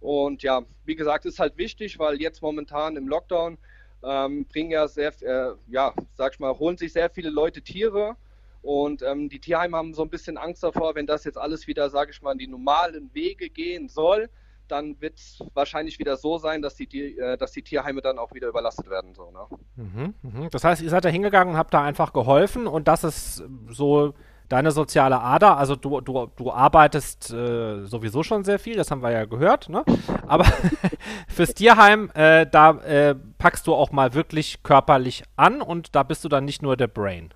[0.00, 3.58] Und ja, wie gesagt, ist halt wichtig, weil jetzt momentan im Lockdown
[4.04, 8.16] ähm, bringen ja sehr, äh, ja, sag ich mal, holen sich sehr viele Leute Tiere.
[8.66, 11.88] Und ähm, die Tierheime haben so ein bisschen Angst davor, wenn das jetzt alles wieder,
[11.88, 14.28] sage ich mal, in die normalen Wege gehen soll,
[14.66, 18.34] dann wird es wahrscheinlich wieder so sein, dass die, äh, dass die Tierheime dann auch
[18.34, 19.14] wieder überlastet werden.
[19.14, 19.46] So, ne?
[19.76, 20.48] mhm, mh.
[20.50, 24.14] Das heißt, ihr seid da hingegangen und habt da einfach geholfen und das ist so
[24.48, 29.02] deine soziale Ader, also du, du, du arbeitest äh, sowieso schon sehr viel, das haben
[29.02, 29.84] wir ja gehört, ne?
[30.26, 30.44] Aber
[31.28, 36.24] fürs Tierheim, äh, da äh, packst du auch mal wirklich körperlich an und da bist
[36.24, 37.30] du dann nicht nur der Brain.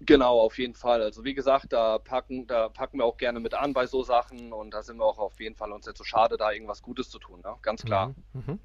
[0.00, 1.00] Genau, auf jeden Fall.
[1.00, 4.52] Also wie gesagt, da packen, da packen wir auch gerne mit an bei so Sachen
[4.52, 7.08] und da sind wir auch auf jeden Fall uns jetzt so schade, da irgendwas Gutes
[7.08, 7.56] zu tun, ne?
[7.62, 8.14] ganz klar.
[8.32, 8.42] Mhm.
[8.46, 8.60] Mhm.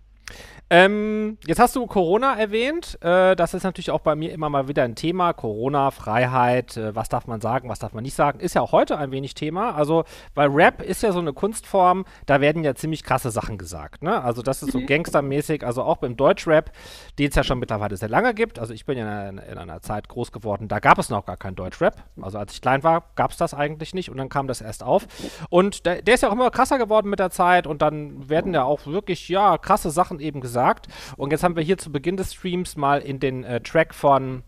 [0.73, 2.97] Ähm, jetzt hast du Corona erwähnt.
[3.01, 5.33] Äh, das ist natürlich auch bei mir immer mal wieder ein Thema.
[5.33, 8.71] Corona, Freiheit, äh, was darf man sagen, was darf man nicht sagen, ist ja auch
[8.71, 9.75] heute ein wenig Thema.
[9.75, 14.01] Also, weil Rap ist ja so eine Kunstform, da werden ja ziemlich krasse Sachen gesagt.
[14.01, 14.23] Ne?
[14.23, 14.85] Also, das ist so mhm.
[14.85, 16.71] gangstermäßig, also auch beim Deutschrap,
[17.19, 18.57] den es ja schon mittlerweile sehr lange gibt.
[18.57, 21.35] Also, ich bin ja in, in einer Zeit groß geworden, da gab es noch gar
[21.35, 22.01] keinen Deutschrap.
[22.21, 24.83] Also, als ich klein war, gab es das eigentlich nicht und dann kam das erst
[24.83, 25.05] auf.
[25.49, 28.53] Und der, der ist ja auch immer krasser geworden mit der Zeit und dann werden
[28.53, 30.87] ja auch wirklich, ja, krasse Sachen eben gesagt.
[31.17, 34.43] Und jetzt haben wir hier zu Beginn des Streams mal in den äh, Track von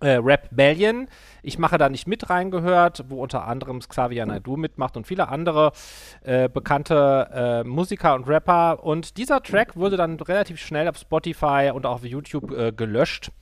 [0.00, 1.08] äh, Rap Bellion.
[1.42, 5.72] Ich mache da nicht mit reingehört, wo unter anderem Xavier Naidoo mitmacht und viele andere
[6.22, 8.84] äh, bekannte äh, Musiker und Rapper.
[8.84, 13.32] Und dieser Track wurde dann relativ schnell auf Spotify und auch auf YouTube äh, gelöscht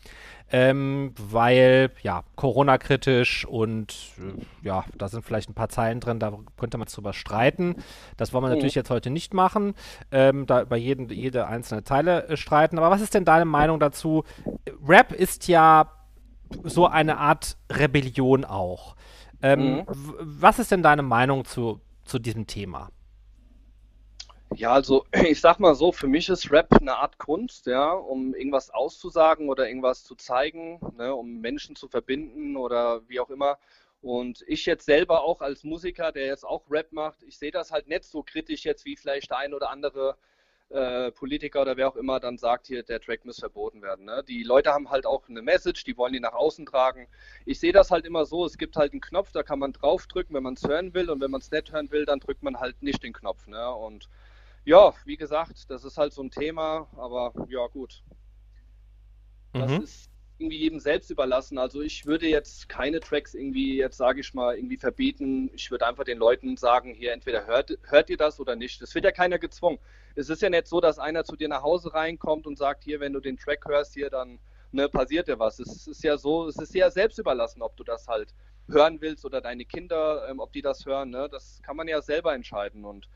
[0.51, 6.33] ähm, weil ja, Corona-kritisch und äh, ja, da sind vielleicht ein paar Zeilen drin, da
[6.57, 7.77] könnte man drüber streiten.
[8.17, 8.55] Das wollen wir mhm.
[8.55, 9.75] natürlich jetzt heute nicht machen,
[10.13, 12.79] ähm, da über jeden, jede einzelne Zeile äh, streiten.
[12.79, 14.25] Aber was ist denn deine Meinung dazu?
[14.87, 15.91] Rap ist ja
[16.63, 18.95] so eine Art Rebellion auch.
[19.43, 19.85] Ähm, mhm.
[20.21, 22.91] Was ist denn deine Meinung zu, zu diesem Thema?
[24.55, 28.35] Ja, also ich sag mal so, für mich ist Rap eine Art Kunst, ja, um
[28.35, 33.59] irgendwas auszusagen oder irgendwas zu zeigen, ne, um Menschen zu verbinden oder wie auch immer.
[34.03, 37.73] Und ich jetzt selber auch als Musiker, der jetzt auch Rap macht, ich sehe das
[37.73, 40.17] halt nicht so kritisch jetzt, wie vielleicht der ein oder andere
[40.69, 44.05] äh, Politiker oder wer auch immer dann sagt, hier, der Track muss verboten werden.
[44.05, 44.25] Ne?
[44.27, 47.09] Die Leute haben halt auch eine Message, die wollen die nach außen tragen.
[47.45, 50.35] Ich sehe das halt immer so, es gibt halt einen Knopf, da kann man draufdrücken,
[50.35, 52.59] wenn man es hören will und wenn man es nicht hören will, dann drückt man
[52.59, 53.47] halt nicht den Knopf.
[53.47, 53.71] Ne?
[53.75, 54.09] Und
[54.67, 58.03] ja, wie gesagt, das ist halt so ein Thema, aber ja, gut.
[59.53, 59.83] Das mhm.
[59.83, 61.57] ist irgendwie jedem selbst überlassen.
[61.57, 65.51] Also ich würde jetzt keine Tracks irgendwie, jetzt sage ich mal, irgendwie verbieten.
[65.55, 68.83] Ich würde einfach den Leuten sagen, hier entweder hört, hört ihr das oder nicht.
[68.83, 69.79] Es wird ja keiner gezwungen.
[70.17, 72.99] Es ist ja nicht so, dass einer zu dir nach Hause reinkommt und sagt, hier,
[72.99, 74.41] wenn du den Track hörst, hier, dann
[74.73, 75.61] ne, passiert dir was.
[75.61, 78.35] Es ist ja so, es ist ja selbst überlassen, ob du das halt
[78.69, 81.11] hören willst oder deine Kinder, ähm, ob die das hören.
[81.11, 81.29] Ne?
[81.31, 83.09] Das kann man ja selber entscheiden und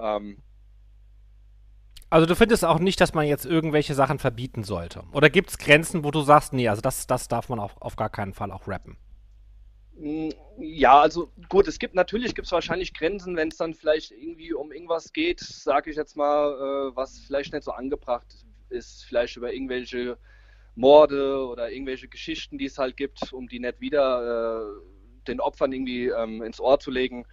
[0.00, 0.42] ähm,
[2.10, 5.04] also du findest auch nicht, dass man jetzt irgendwelche Sachen verbieten sollte?
[5.12, 7.96] Oder gibt es Grenzen, wo du sagst, nee, also das, das darf man auf, auf
[7.96, 8.96] gar keinen Fall auch rappen?
[9.98, 14.52] Mm, ja, also gut, es gibt natürlich gibt wahrscheinlich Grenzen, wenn es dann vielleicht irgendwie
[14.52, 18.26] um irgendwas geht, sage ich jetzt mal, äh, was vielleicht nicht so angebracht
[18.70, 20.16] ist, vielleicht über irgendwelche
[20.76, 25.72] Morde oder irgendwelche Geschichten, die es halt gibt, um die nicht wieder äh, den Opfern
[25.72, 27.26] irgendwie ähm, ins Ohr zu legen.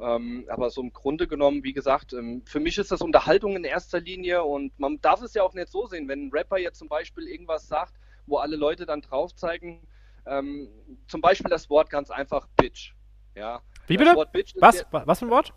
[0.00, 3.64] Ähm, aber so im Grunde genommen, wie gesagt, ähm, für mich ist das Unterhaltung in
[3.64, 6.78] erster Linie und man darf es ja auch nicht so sehen, wenn ein Rapper jetzt
[6.78, 7.94] zum Beispiel irgendwas sagt,
[8.26, 9.86] wo alle Leute dann drauf zeigen,
[10.26, 10.68] ähm,
[11.06, 12.94] zum Beispiel das Wort ganz einfach Bitch.
[13.34, 13.60] Ja.
[13.86, 14.14] Wie bitte?
[14.60, 14.80] was?
[14.80, 15.52] Ja, was für ein Wort?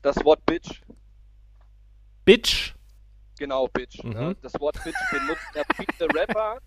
[0.00, 0.82] Das Wort Bitch.
[2.24, 2.74] Bitch.
[3.38, 4.02] Genau, Bitch.
[4.04, 4.12] Mhm.
[4.12, 4.36] Ne?
[4.42, 6.58] Das Wort Bitch benutzt ja viele Rapper.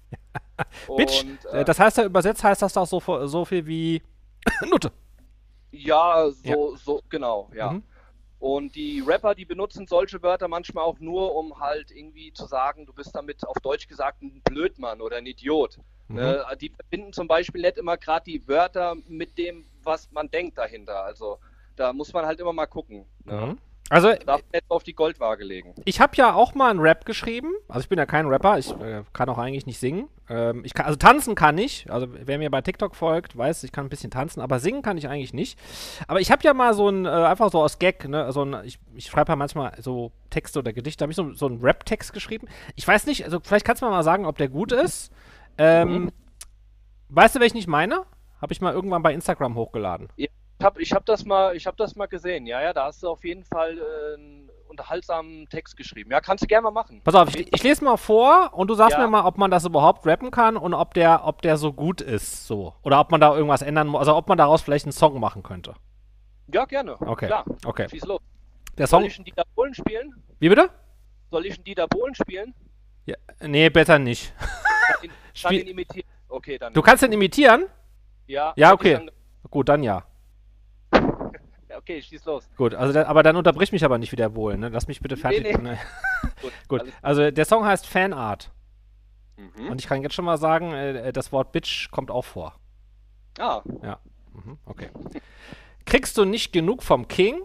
[0.98, 1.24] Bitch.
[1.24, 4.02] Und, Äh, äh, das heißt ja übersetzt heißt das doch so, so viel wie
[4.70, 4.92] Nutte.
[5.72, 7.72] Ja, so, so, genau, ja.
[7.72, 7.84] Mhm.
[8.40, 12.86] Und die Rapper, die benutzen solche Wörter manchmal auch nur, um halt irgendwie zu sagen,
[12.86, 15.80] du bist damit auf Deutsch gesagt ein Blödmann oder ein Idiot.
[16.10, 16.16] Mhm.
[16.16, 16.46] Ne?
[16.62, 21.04] Die verbinden zum Beispiel nicht immer gerade die Wörter mit dem, was man denkt dahinter.
[21.04, 21.40] Also
[21.76, 23.06] da muss man halt immer mal gucken.
[23.24, 23.58] Ne?
[23.90, 23.96] Mhm.
[23.96, 25.76] Also Darf nicht auf die Goldwaage legen.
[25.86, 27.54] ich habe ja auch mal einen Rap geschrieben.
[27.68, 30.10] Also ich bin ja kein Rapper, ich äh, kann auch eigentlich nicht singen.
[30.28, 31.86] Ähm, ich kann, also tanzen kann ich.
[31.92, 34.98] Also wer mir bei TikTok folgt, weiß, ich kann ein bisschen tanzen, aber singen kann
[34.98, 35.60] ich eigentlich nicht.
[36.08, 38.66] Aber ich habe ja mal so ein, äh, einfach so aus Gag, ne, so ein,
[38.66, 42.12] ich, ich schreibe ja manchmal so Texte oder Gedichte, habe ich so, so einen Rap-Text
[42.12, 42.48] geschrieben.
[42.76, 45.12] Ich weiß nicht, also vielleicht kannst du mir mal sagen, ob der gut ist.
[45.58, 46.12] Ähm,
[47.10, 48.04] Weißt du, welchen ich meine?
[48.42, 50.10] Habe ich mal irgendwann bei Instagram hochgeladen.
[50.16, 50.30] Ich
[50.62, 52.46] habe ich hab das, mal- ich hab das mal gesehen.
[52.46, 56.12] Ja, ja, da hast du auf jeden Fall äh, einen unterhaltsamen Text geschrieben.
[56.12, 57.02] Ja, kannst du gerne mal machen.
[57.04, 59.04] Pass auf, ich, ich lese mal vor und du sagst Ja.
[59.04, 62.02] mir mal, ob man das überhaupt rappen kann und ob der, ob der so gut
[62.02, 62.74] ist, so.
[62.84, 65.44] Oder ob man da irgendwas ändern muss, also ob man daraus vielleicht einen Song machen
[65.44, 65.76] könnte.
[66.54, 67.00] Ja, gerne.
[67.02, 67.28] Okay.
[67.28, 67.46] Klar.
[67.66, 67.88] Okay.
[67.90, 68.22] Schieß los.
[68.78, 69.08] Der Soll Song.
[69.08, 70.14] ich einen Dieter Bohlen spielen?
[70.40, 70.70] Wie bitte?
[71.32, 72.54] Soll ich einen Dieter Bohlen spielen?
[73.06, 74.34] Ja, nee, besser nicht.
[74.38, 76.08] Kann ihn, kann ihn imitieren.
[76.28, 76.74] Okay, dann.
[76.74, 77.66] Du kannst den imitieren?
[78.28, 79.00] ja, Ja, okay.
[79.50, 80.04] Gut, dann ja.
[81.86, 82.50] Okay, schieß los.
[82.58, 84.70] Gut, also da, aber dann unterbrich mich aber nicht wieder Bohlen, ne?
[84.70, 85.44] Lass mich bitte fertig.
[85.44, 85.54] nee.
[85.62, 85.78] Ne?
[86.42, 86.52] Gut.
[86.68, 86.94] Gut.
[87.04, 88.52] Also der Song heißt Fanart.
[89.38, 89.68] Mhm.
[89.70, 92.56] Und ich kann jetzt schon mal sagen, äh, das Wort Bitch kommt auch vor.
[93.38, 94.00] Ah, Ja.
[94.34, 94.90] Mhm, okay.
[95.86, 97.44] Kriegst du nicht genug vom King?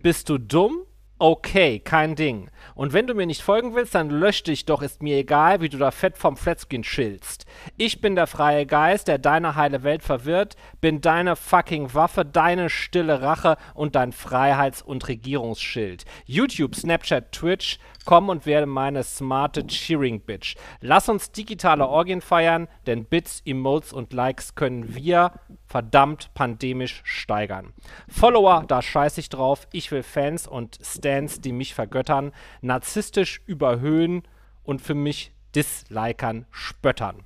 [0.00, 0.78] Bist du dumm?
[1.26, 2.50] Okay, kein Ding.
[2.74, 5.70] Und wenn du mir nicht folgen willst, dann lösch dich doch, ist mir egal, wie
[5.70, 7.46] du da fett vom Flatskin chillst.
[7.78, 12.68] Ich bin der freie Geist, der deine heile Welt verwirrt, bin deine fucking Waffe, deine
[12.68, 16.04] stille Rache und dein Freiheits- und Regierungsschild.
[16.26, 20.56] YouTube, Snapchat, Twitch, komm und werde meine smarte Cheering-Bitch.
[20.80, 25.32] Lass uns digitale Orgien feiern, denn Bits, Emotes und Likes können wir
[25.66, 27.72] verdammt pandemisch steigern.
[28.08, 29.66] Follower, da scheiß ich drauf.
[29.72, 34.22] Ich will Fans und Stans, die mich vergöttern, narzisstisch überhöhen
[34.62, 37.22] und für mich dislikern, spöttern.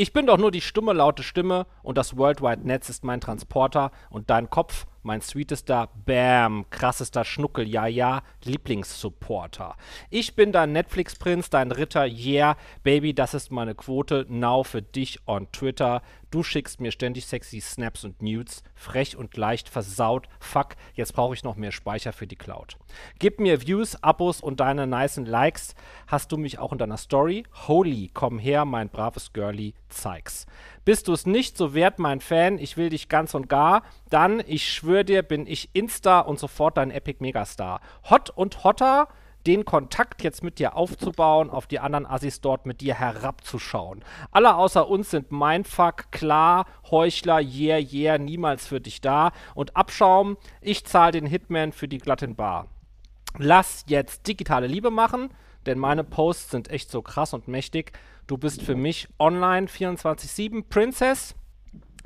[0.00, 3.20] Ich bin doch nur die stumme, laute Stimme und das World Wide Netz ist mein
[3.20, 9.74] Transporter und dein Kopf, mein sweetester, bam, krassester Schnuckel, ja, ja, Lieblingssupporter.
[10.10, 15.20] Ich bin dein Netflix-Prinz, dein Ritter, yeah, Baby, das ist meine Quote, now für dich
[15.26, 16.02] on Twitter.
[16.30, 20.28] Du schickst mir ständig sexy Snaps und Nudes, frech und leicht versaut.
[20.40, 22.76] Fuck, jetzt brauche ich noch mehr Speicher für die Cloud.
[23.18, 25.74] Gib mir Views, Abos und deine nicen Likes.
[26.06, 27.44] Hast du mich auch in deiner Story?
[27.66, 30.46] Holy, komm her, mein braves Girlie, zeig's.
[30.84, 33.82] Bist du es nicht, so wert mein Fan, ich will dich ganz und gar.
[34.10, 37.80] Dann, ich schwör dir, bin ich Insta und sofort dein Epic Megastar.
[38.10, 39.08] Hot und hotter,
[39.48, 44.04] den Kontakt jetzt mit dir aufzubauen, auf die anderen Assis dort mit dir herabzuschauen.
[44.30, 49.32] Alle außer uns sind Mindfuck, klar, Heuchler, yeah, yeah, niemals für dich da.
[49.54, 52.68] Und Abschaum, ich zahl den Hitman für die glatten Bar.
[53.38, 55.30] Lass jetzt digitale Liebe machen,
[55.64, 57.92] denn meine Posts sind echt so krass und mächtig.
[58.26, 61.34] Du bist für mich online 24-7 Princess.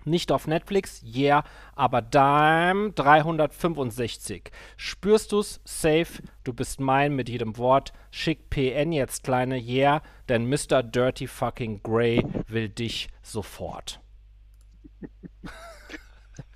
[0.05, 1.45] Nicht auf Netflix, yeah,
[1.77, 4.51] aber Dime 365.
[4.77, 5.61] Spürst du's?
[5.65, 7.93] Safe, du bist mein mit jedem Wort.
[8.11, 10.83] Schick PN jetzt, kleine, yeah, denn Mr.
[10.83, 14.01] Dirty fucking Grey will dich sofort.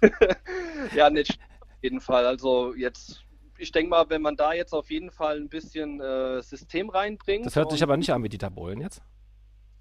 [0.95, 2.27] ja, nicht auf jeden Fall.
[2.27, 3.25] Also jetzt,
[3.59, 7.47] ich denke mal, wenn man da jetzt auf jeden Fall ein bisschen äh, System reinbringt.
[7.47, 9.03] Das hört sich aber nicht an wie Dieter Bohlen jetzt.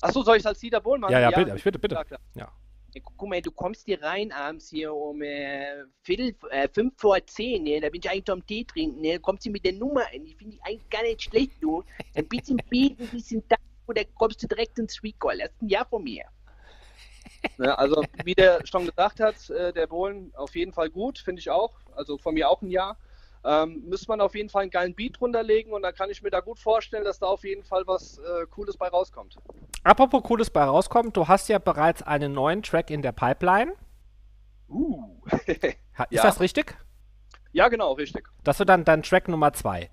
[0.02, 1.14] Achso, soll ich es als Dieter Bohlen machen?
[1.14, 1.96] Ja, ja, bitte, bitte, bitte.
[1.96, 2.04] Ja.
[2.36, 2.42] Ja.
[2.44, 2.52] Ja,
[3.02, 7.64] guck mal, du kommst hier rein abends hier um äh, Viertel, äh, fünf vor zehn,
[7.64, 7.80] ne?
[7.80, 9.20] da bin ich eigentlich am Tee trinken, ne?
[9.20, 11.84] kommst du mit der Nummer ein, ich finde die eigentlich gar nicht schlecht, du.
[12.16, 15.70] Ein bisschen beten, ein bisschen da, oder kommst du direkt ins Recall, das ist ein
[15.70, 16.24] Jahr von mir.
[17.58, 21.40] Ne, also, wie der schon gesagt hat, äh, der Bohlen auf jeden Fall gut, finde
[21.40, 21.76] ich auch.
[21.96, 22.98] Also von mir auch ein Ja.
[23.46, 26.32] Ähm, müsste man auf jeden Fall einen geilen Beat runterlegen und dann kann ich mir
[26.32, 29.38] da gut vorstellen, dass da auf jeden Fall was äh, Cooles bei rauskommt.
[29.84, 33.74] Apropos Cooles bei rauskommt, du hast ja bereits einen neuen Track in der Pipeline.
[34.68, 35.22] Uh.
[35.46, 35.76] Ist
[36.10, 36.24] Ja.
[36.24, 36.76] das richtig?
[37.52, 38.28] ja, genau, richtig.
[38.44, 39.90] Das wird dann dein Track Nummer zwei.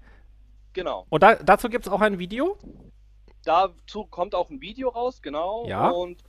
[0.72, 1.06] Genau.
[1.10, 2.56] Und da, dazu gibt es auch ein Video.
[3.44, 5.66] Dazu kommt auch ein Video raus, genau.
[5.66, 5.90] Ja.
[5.90, 6.22] Und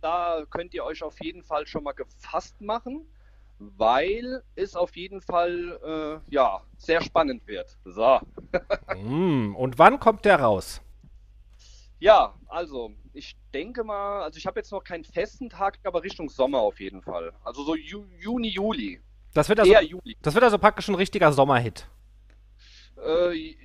[0.00, 3.06] da könnt ihr euch auf jeden Fall schon mal gefasst machen,
[3.58, 7.76] weil es auf jeden Fall äh, ja sehr spannend wird.
[7.84, 8.20] So.
[8.96, 10.80] Mm, und wann kommt der raus?
[12.00, 16.28] Ja, also ich denke mal, also ich habe jetzt noch keinen festen Tag, aber Richtung
[16.28, 17.32] Sommer auf jeden Fall.
[17.42, 19.00] Also so Ju Juni, Juli.
[19.34, 20.16] Das wird also, Juli.
[20.22, 21.88] Das wird also praktisch ein richtiger Sommerhit.
[23.04, 23.56] Äh,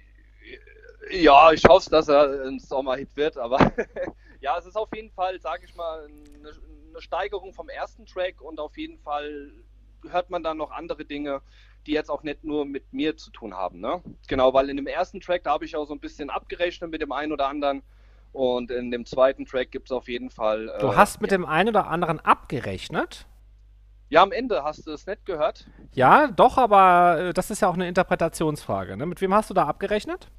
[1.12, 3.60] ja, ich hoffe, dass er ein Sommerhit wird, aber
[4.42, 8.42] ja, es ist auf jeden Fall, sage ich mal, eine, eine, Steigerung vom ersten Track
[8.42, 9.52] und auf jeden Fall
[10.10, 11.42] hört man dann noch andere Dinge,
[11.86, 13.80] die jetzt auch nicht nur mit mir zu tun haben.
[13.80, 14.02] Ne?
[14.28, 17.02] Genau, weil in dem ersten Track, da habe ich auch so ein bisschen abgerechnet mit
[17.02, 17.84] dem einen oder anderen
[18.32, 20.70] und in dem zweiten Track gibt es auf jeden Fall.
[20.70, 21.38] Äh, du hast mit ja.
[21.38, 23.28] dem einen oder anderen abgerechnet?
[24.10, 25.68] Ja, am Ende hast du es nicht gehört.
[25.94, 28.98] Ja, doch, aber äh, das ist ja auch eine Interpretationsfrage.
[28.98, 29.06] Ne?
[29.06, 30.30] Mit wem hast du da abgerechnet?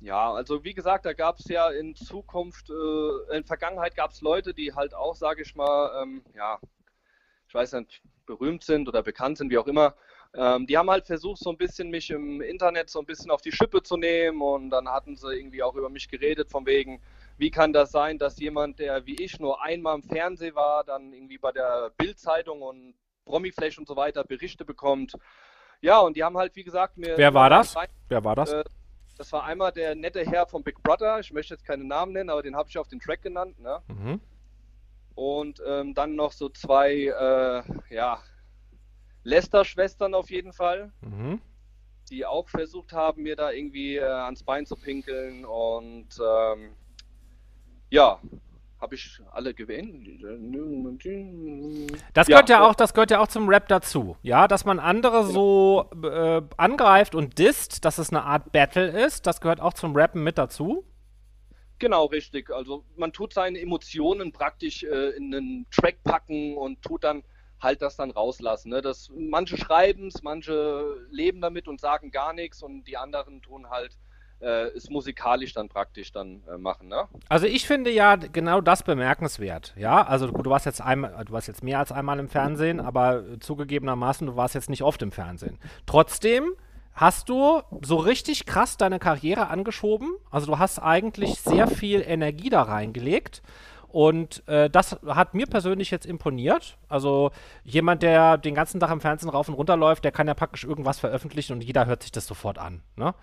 [0.00, 4.22] Ja, also wie gesagt, da gab es ja in Zukunft, äh, in Vergangenheit gab es
[4.22, 6.58] Leute, die halt auch, sage ich mal, ähm, ja,
[7.48, 8.00] ich weiß nicht,
[8.30, 9.94] berühmt sind oder bekannt sind, wie auch immer.
[10.32, 13.42] Ähm, die haben halt versucht, so ein bisschen mich im Internet so ein bisschen auf
[13.42, 17.02] die Schippe zu nehmen und dann hatten sie irgendwie auch über mich geredet, von wegen,
[17.36, 21.12] wie kann das sein, dass jemand, der wie ich nur einmal im Fernsehen war, dann
[21.12, 25.14] irgendwie bei der Bild-Zeitung und Promiflash und so weiter Berichte bekommt.
[25.80, 27.16] Ja, und die haben halt, wie gesagt, mir.
[27.16, 27.74] Wer war das?
[27.74, 28.52] Rein, Wer war das?
[28.52, 28.64] Äh,
[29.18, 31.18] das war einmal der nette Herr von Big Brother.
[31.20, 33.58] Ich möchte jetzt keinen Namen nennen, aber den habe ich auf den Track genannt.
[33.58, 33.82] Ne?
[33.88, 34.20] Mhm.
[35.14, 38.20] Und ähm, dann noch so zwei, äh, ja,
[39.24, 40.92] Lester-Schwestern auf jeden Fall.
[41.00, 41.40] Mhm.
[42.10, 45.44] Die auch versucht haben, mir da irgendwie äh, ans Bein zu pinkeln.
[45.44, 46.70] Und ähm,
[47.90, 48.18] ja,
[48.80, 49.86] habe ich alle gewählt.
[52.14, 54.78] Das gehört ja, ja, auch, das gehört ja auch zum Rap dazu, ja, dass man
[54.78, 59.74] andere so äh, angreift und disst, dass es eine Art Battle ist, das gehört auch
[59.74, 60.84] zum Rappen mit dazu.
[61.80, 62.50] Genau, richtig.
[62.50, 67.24] Also man tut seine Emotionen praktisch äh, in einen Track packen und tut dann
[67.58, 68.70] halt das dann rauslassen.
[68.70, 68.82] Ne?
[68.82, 73.68] Das, manche schreiben es, manche leben damit und sagen gar nichts und die anderen tun
[73.70, 73.98] halt
[74.40, 76.88] äh, es musikalisch dann praktisch dann äh, machen.
[76.88, 77.08] Ne?
[77.28, 79.74] Also ich finde ja genau das bemerkenswert.
[79.76, 82.80] Ja, also gut, du warst jetzt einmal, du warst jetzt mehr als einmal im Fernsehen,
[82.80, 85.58] aber zugegebenermaßen, du warst jetzt nicht oft im Fernsehen.
[85.86, 86.54] Trotzdem
[87.00, 90.10] hast du so richtig krass deine Karriere angeschoben.
[90.30, 93.40] Also du hast eigentlich sehr viel Energie da reingelegt.
[93.88, 96.76] Und äh, das hat mir persönlich jetzt imponiert.
[96.88, 97.30] Also
[97.64, 100.64] jemand, der den ganzen Tag im Fernsehen rauf und runter läuft, der kann ja praktisch
[100.64, 102.82] irgendwas veröffentlichen und jeder hört sich das sofort an.
[102.96, 103.14] Ne?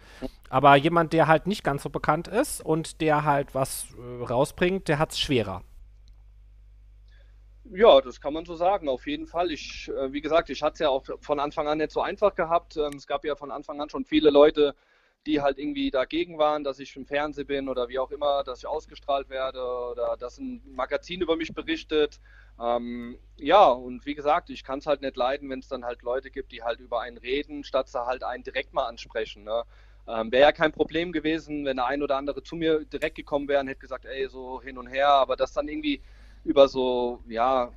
[0.49, 4.87] Aber jemand, der halt nicht ganz so bekannt ist und der halt was äh, rausbringt,
[4.87, 5.61] der hat es schwerer.
[7.73, 9.51] Ja, das kann man so sagen, auf jeden Fall.
[9.51, 12.33] Ich, äh, wie gesagt, ich hatte es ja auch von Anfang an nicht so einfach
[12.35, 12.77] gehabt.
[12.77, 14.73] Ähm, es gab ja von Anfang an schon viele Leute,
[15.25, 18.59] die halt irgendwie dagegen waren, dass ich im Fernsehen bin oder wie auch immer, dass
[18.59, 22.19] ich ausgestrahlt werde oder dass ein Magazin über mich berichtet.
[22.59, 26.03] Ähm, ja, und wie gesagt, ich kann es halt nicht leiden, wenn es dann halt
[26.03, 29.43] Leute gibt, die halt über einen reden, statt sie halt einen direkt mal ansprechen.
[29.43, 29.63] Ne?
[30.07, 33.49] Ähm, wäre ja kein Problem gewesen, wenn der ein oder andere zu mir direkt gekommen
[33.49, 36.01] wäre und hätte gesagt, ey, so hin und her, aber das dann irgendwie
[36.47, 37.71] über so, ja,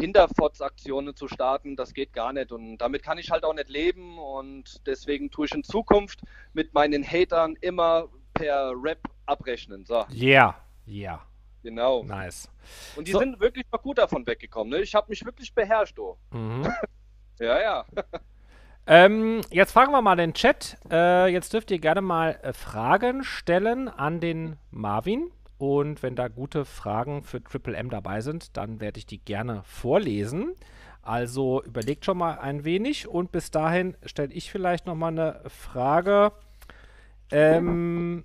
[0.00, 2.52] Hinterfotzaktionen zu starten, das geht gar nicht.
[2.52, 4.18] Und damit kann ich halt auch nicht leben.
[4.18, 6.20] Und deswegen tue ich in Zukunft
[6.52, 9.84] mit meinen Hatern immer per Rap abrechnen.
[9.84, 10.04] So.
[10.08, 10.56] Ja, yeah,
[10.86, 11.12] ja.
[11.12, 11.26] Yeah.
[11.62, 12.02] Genau.
[12.04, 12.50] Nice.
[12.94, 13.18] Und die so.
[13.18, 14.70] sind wirklich mal gut davon weggekommen.
[14.70, 14.82] Ne?
[14.82, 16.18] Ich habe mich wirklich beherrscht, oh.
[16.30, 16.66] Mhm.
[17.38, 17.84] ja, ja.
[18.86, 20.76] Ähm, jetzt fragen wir mal den Chat.
[20.90, 25.30] Äh, jetzt dürft ihr gerne mal äh, Fragen stellen an den Marvin.
[25.58, 29.62] Und wenn da gute Fragen für Triple M dabei sind, dann werde ich die gerne
[29.64, 30.54] vorlesen.
[31.02, 35.42] Also überlegt schon mal ein wenig und bis dahin stelle ich vielleicht noch mal eine
[35.48, 36.32] Frage.
[37.30, 38.24] Ähm,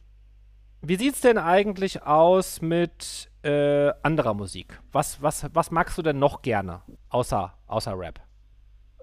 [0.82, 4.80] wie sieht es denn eigentlich aus mit äh, anderer Musik?
[4.94, 8.22] Was, was, was magst du denn noch gerne, außer, außer Rap?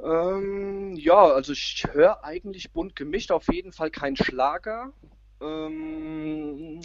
[0.03, 4.93] Ähm, ja, also ich höre eigentlich bunt gemischt, auf jeden Fall kein Schlager.
[5.41, 6.81] Ähm,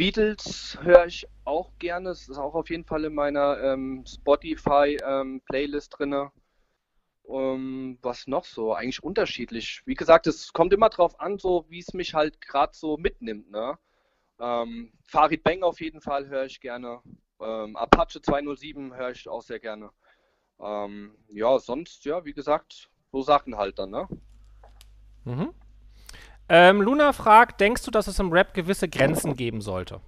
[0.00, 2.08] Beatles höre ich auch gerne.
[2.08, 6.30] Es ist auch auf jeden Fall in meiner ähm, Spotify-Playlist ähm, drin.
[7.28, 8.72] Ähm, was noch so?
[8.72, 9.82] Eigentlich unterschiedlich.
[9.84, 13.50] Wie gesagt, es kommt immer drauf an, so wie es mich halt gerade so mitnimmt.
[13.50, 13.78] Ne?
[14.40, 17.02] Ähm, Farid Bang auf jeden Fall höre ich gerne.
[17.38, 19.90] Ähm, Apache 207 höre ich auch sehr gerne.
[20.60, 24.08] Ähm, ja, sonst, ja, wie gesagt, so Sachen halt dann, ne?
[25.26, 25.52] Mhm.
[26.52, 30.00] Ähm, Luna fragt, denkst du, dass es im Rap gewisse Grenzen geben sollte?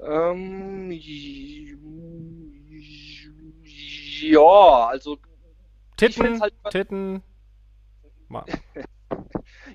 [0.00, 0.92] Ähm,
[4.22, 5.18] ja, also
[5.96, 7.22] Titten, halt Titten.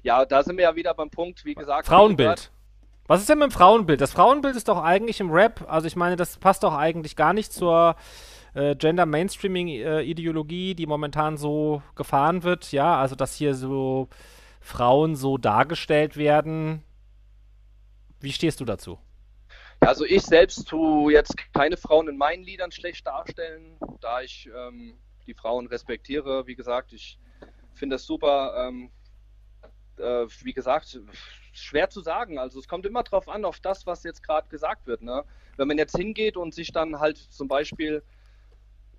[0.04, 1.88] ja, da sind wir ja wieder beim Punkt, wie gesagt.
[1.88, 2.50] Frauenbild.
[3.08, 4.00] Was ist denn mit dem Frauenbild?
[4.00, 7.34] Das Frauenbild ist doch eigentlich im Rap, also ich meine, das passt doch eigentlich gar
[7.34, 7.98] nicht zur
[8.58, 14.10] äh, Gender-Mainstreaming-Ideologie, die momentan so gefahren wird, ja, also dass hier so
[14.60, 16.84] Frauen so dargestellt werden.
[18.20, 18.98] Wie stehst du dazu?
[19.80, 24.98] Also ich selbst tue jetzt keine Frauen in meinen Liedern schlecht darstellen, da ich ähm,
[25.28, 26.48] die Frauen respektiere.
[26.48, 27.20] Wie gesagt, ich
[27.76, 28.68] finde es super.
[28.68, 28.90] Ähm,
[29.98, 31.00] äh, wie gesagt,
[31.54, 32.40] schwer zu sagen.
[32.40, 35.04] Also es kommt immer darauf an, auf das, was jetzt gerade gesagt wird.
[35.04, 35.24] Ne?
[35.58, 38.02] Wenn man jetzt hingeht und sich dann halt zum Beispiel,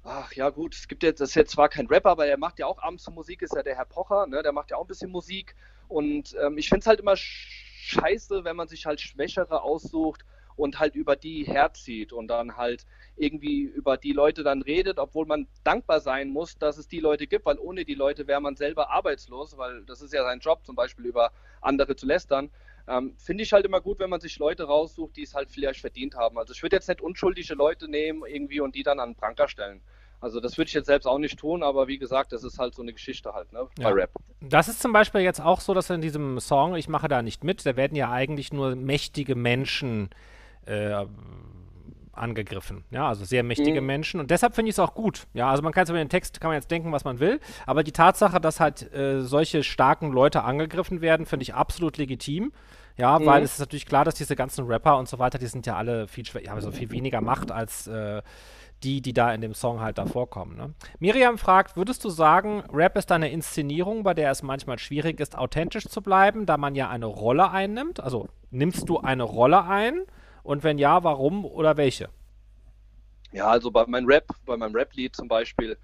[0.09, 2.59] ach ja gut, es gibt jetzt, das ist jetzt zwar kein Rapper, aber er macht
[2.59, 4.43] ja auch abends Musik, ist ja der Herr Pocher, ne?
[4.43, 5.55] der macht ja auch ein bisschen Musik.
[5.89, 10.25] Und ähm, ich finde es halt immer scheiße, wenn man sich halt Schwächere aussucht
[10.57, 12.85] und halt über die herzieht und dann halt
[13.17, 17.27] irgendwie über die Leute dann redet, obwohl man dankbar sein muss, dass es die Leute
[17.27, 20.65] gibt, weil ohne die Leute wäre man selber arbeitslos, weil das ist ja sein Job,
[20.65, 22.51] zum Beispiel über andere zu lästern.
[22.89, 25.81] Ähm, Finde ich halt immer gut, wenn man sich Leute raussucht, die es halt vielleicht
[25.81, 26.39] verdient haben.
[26.39, 29.47] Also ich würde jetzt nicht unschuldige Leute nehmen irgendwie und die dann an den Pranker
[29.47, 29.83] stellen.
[30.21, 32.75] Also das würde ich jetzt selbst auch nicht tun, aber wie gesagt, das ist halt
[32.75, 33.89] so eine Geschichte halt, ne, bei ja.
[33.91, 34.11] Rap.
[34.41, 37.45] Das ist zum Beispiel jetzt auch so, dass in diesem Song, ich mache da nicht
[37.45, 40.11] mit, da werden ja eigentlich nur mächtige Menschen
[40.67, 41.07] äh,
[42.19, 42.85] angegriffen.
[42.91, 43.87] Ja, also sehr mächtige mhm.
[43.87, 44.21] Menschen.
[44.21, 45.27] Und deshalb finde ich es auch gut.
[45.35, 47.83] Ja, also man kann über den Text kann man jetzt denken, was man will, aber
[47.85, 52.53] die Tatsache, dass halt äh, solche starken Leute angegriffen werden, finde ich absolut legitim.
[52.97, 53.27] Ja, mhm.
[53.27, 55.77] weil es ist natürlich klar, dass diese ganzen Rapper und so weiter, die sind ja
[55.77, 58.23] alle viel, ja, also viel weniger Macht als äh,
[58.83, 60.57] die, die da in dem Song halt da vorkommen.
[60.57, 60.75] Ne?
[60.99, 65.37] Miriam fragt, würdest du sagen, Rap ist eine Inszenierung, bei der es manchmal schwierig ist,
[65.37, 68.01] authentisch zu bleiben, da man ja eine Rolle einnimmt?
[68.01, 70.03] Also nimmst du eine Rolle ein?
[70.43, 72.09] Und wenn ja, warum oder welche?
[73.33, 75.77] Ja, also bei meinem Rap, bei meinem Rap-Lied zum Beispiel,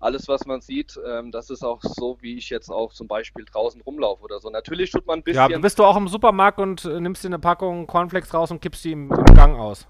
[0.00, 3.44] alles, was man sieht, ähm, das ist auch so, wie ich jetzt auch zum Beispiel
[3.44, 4.48] draußen rumlaufe oder so.
[4.48, 5.50] Natürlich tut man ein bisschen.
[5.50, 8.60] Ja, bist du auch im Supermarkt und äh, nimmst dir eine Packung Cornflakes raus und
[8.60, 9.86] kippst sie im, im Gang aus.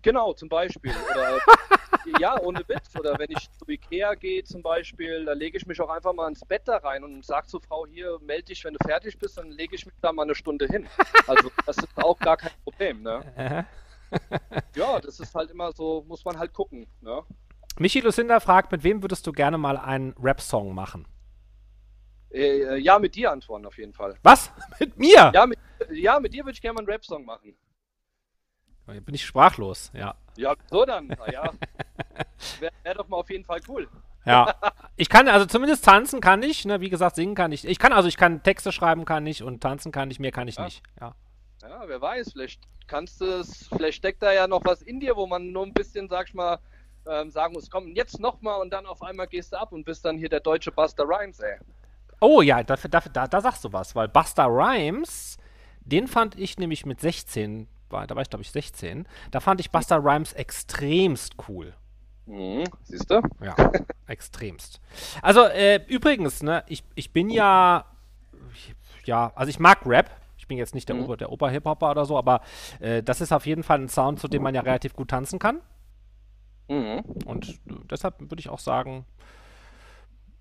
[0.00, 0.92] Genau, zum Beispiel.
[1.14, 1.38] Oder,
[2.20, 2.96] ja, ohne Witz.
[2.98, 6.28] Oder wenn ich zu Ikea gehe zum Beispiel, da lege ich mich auch einfach mal
[6.28, 9.38] ins Bett da rein und sage zur Frau, hier, melde dich, wenn du fertig bist,
[9.38, 10.86] dann lege ich mich da mal eine Stunde hin.
[11.26, 13.02] Also das ist auch gar kein Problem.
[13.02, 13.66] Ne?
[14.74, 16.86] ja, das ist halt immer so, muss man halt gucken.
[17.00, 17.22] Ne?
[17.78, 21.06] Michi Lucinda fragt, mit wem würdest du gerne mal einen Rap-Song machen?
[22.30, 24.16] Äh, ja, mit dir, Antoine, auf jeden Fall.
[24.22, 24.52] Was?
[24.80, 25.30] Mit mir?
[25.32, 25.58] Ja, mit,
[25.92, 27.56] ja, mit dir würde ich gerne mal einen Rap-Song machen.
[28.86, 30.16] Bin ich sprachlos, ja.
[30.36, 31.52] Ja, so dann, naja.
[32.60, 33.88] Wäre wär doch mal auf jeden Fall cool.
[34.24, 34.54] Ja.
[34.96, 36.80] Ich kann, also zumindest tanzen kann ich, ne?
[36.80, 37.66] Wie gesagt, singen kann ich.
[37.66, 40.46] Ich kann, also ich kann Texte schreiben kann ich und tanzen kann ich, mehr kann
[40.46, 40.66] ich ja.
[40.66, 40.84] nicht.
[41.00, 41.16] Ja.
[41.62, 45.16] Ja, wer weiß, vielleicht kannst du es, vielleicht steckt da ja noch was in dir,
[45.16, 46.60] wo man nur ein bisschen, sag ich mal,
[47.08, 50.04] ähm, sagen muss, komm, jetzt nochmal und dann auf einmal gehst du ab und bist
[50.04, 51.58] dann hier der deutsche Buster Rhymes, ey.
[52.20, 55.38] Oh ja, da, da, da, da sagst du was, weil Buster Rhymes,
[55.80, 59.60] den fand ich nämlich mit 16 war, da war ich glaube ich 16, da fand
[59.60, 61.74] ich Buster Rhymes extremst cool.
[62.26, 63.20] Mhm, siehst du?
[63.42, 63.54] Ja,
[64.06, 64.80] extremst.
[65.22, 67.84] Also, äh, übrigens, ne, ich, ich bin ja,
[69.04, 70.10] ja, also ich mag Rap.
[70.36, 71.04] Ich bin jetzt nicht der, mhm.
[71.04, 72.42] Ober, der Oper-Hip-Hopper oder so, aber
[72.78, 75.38] äh, das ist auf jeden Fall ein Sound, zu dem man ja relativ gut tanzen
[75.38, 75.60] kann.
[76.68, 77.00] Mhm.
[77.24, 79.06] Und deshalb würde ich auch sagen,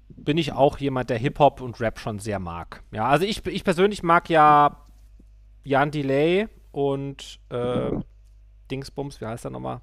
[0.10, 2.84] bin ich auch jemand, der Hip-Hop und Rap schon sehr mag.
[2.92, 4.78] Ja, also ich, ich persönlich mag ja
[5.64, 7.92] Jan Delay und äh,
[8.70, 9.80] Dingsbums, wie heißt er nochmal?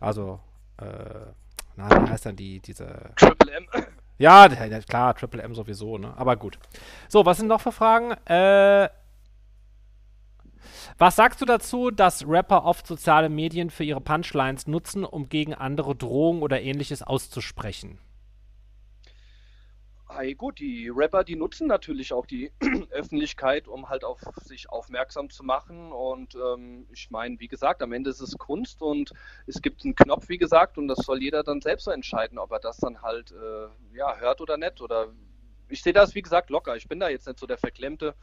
[0.00, 0.40] Also,
[0.76, 0.84] äh,
[1.76, 3.12] na, wie heißt dann die, diese.
[3.16, 3.66] Triple M.
[4.18, 4.48] Ja,
[4.80, 6.12] klar, Triple M sowieso, ne?
[6.16, 6.58] Aber gut.
[7.08, 8.12] So, was sind noch für Fragen?
[8.26, 8.88] Äh,
[10.98, 15.54] was sagst du dazu, dass Rapper oft soziale Medien für ihre Punchlines nutzen, um gegen
[15.54, 17.98] andere Drohungen oder ähnliches auszusprechen?
[20.16, 22.52] Hey, gut, die Rapper, die nutzen natürlich auch die
[22.90, 25.90] Öffentlichkeit, um halt auf sich aufmerksam zu machen.
[25.90, 29.12] Und ähm, ich meine, wie gesagt, am Ende ist es Kunst und
[29.48, 32.52] es gibt einen Knopf, wie gesagt, und das soll jeder dann selbst so entscheiden, ob
[32.52, 34.80] er das dann halt äh, ja, hört oder nicht.
[34.80, 35.08] Oder
[35.68, 36.76] ich sehe das, wie gesagt, locker.
[36.76, 38.14] Ich bin da jetzt nicht so der Verklemmte,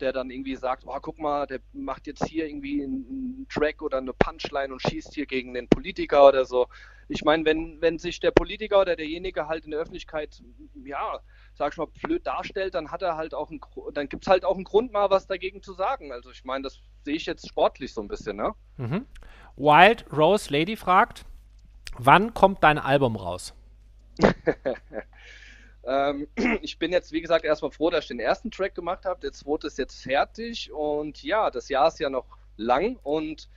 [0.00, 3.98] der dann irgendwie sagt, oh, guck mal, der macht jetzt hier irgendwie einen Track oder
[3.98, 6.66] eine Punchline und schießt hier gegen den Politiker oder so.
[7.08, 10.42] Ich meine, wenn, wenn sich der Politiker oder derjenige halt in der Öffentlichkeit,
[10.84, 11.20] ja,
[11.54, 13.60] sag ich mal, blöd darstellt, dann hat er halt auch ein,
[13.92, 16.12] dann gibt es halt auch einen Grund mal was dagegen zu sagen.
[16.12, 18.54] Also ich meine, das sehe ich jetzt sportlich so ein bisschen, ne?
[18.78, 19.06] Mhm.
[19.56, 21.24] Wild Rose Lady fragt,
[21.98, 23.54] wann kommt dein Album raus?
[25.84, 26.28] Ähm,
[26.62, 29.20] ich bin jetzt, wie gesagt, erstmal froh, dass ich den ersten Track gemacht habe.
[29.20, 32.26] Der zweite ist jetzt fertig und ja, das Jahr ist ja noch
[32.56, 33.48] lang und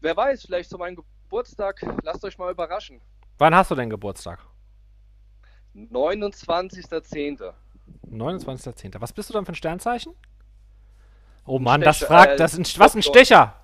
[0.00, 3.00] wer weiß, vielleicht zu meinem Geburtstag, lasst euch mal überraschen.
[3.38, 4.40] Wann hast du denn Geburtstag?
[5.74, 7.52] 29.10.
[8.10, 9.00] 29.10.
[9.00, 10.14] Was bist du dann für ein Sternzeichen?
[11.46, 13.60] Oh Mann, das fragt, äh, das ist ein, was ein Stecher?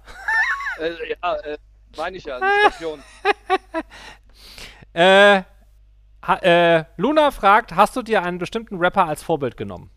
[0.81, 1.59] äh, ja, äh,
[1.97, 2.43] meine ich ja, ein
[2.73, 3.03] Skorpion.
[4.93, 5.43] äh,
[6.27, 9.91] Ha, äh, Luna fragt, hast du dir einen bestimmten Rapper als Vorbild genommen?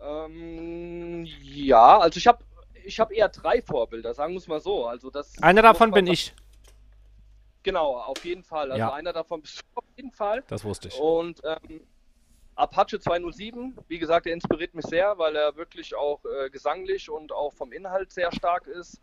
[0.00, 2.42] Ähm, ja, also ich habe
[2.84, 4.86] ich habe eher drei Vorbilder, sagen wir es mal so.
[4.86, 6.34] Also das Einer davon bin ich.
[7.62, 8.70] Genau, auf jeden Fall.
[8.70, 8.92] Also Ja.
[8.92, 10.44] einer davon bist du auf jeden Fall.
[10.46, 10.98] Das wusste ich.
[10.98, 11.80] Und ähm,
[12.54, 17.32] Apache 207, wie gesagt, der inspiriert mich sehr, weil er wirklich auch äh, gesanglich und
[17.32, 19.00] auch vom Inhalt sehr stark ist.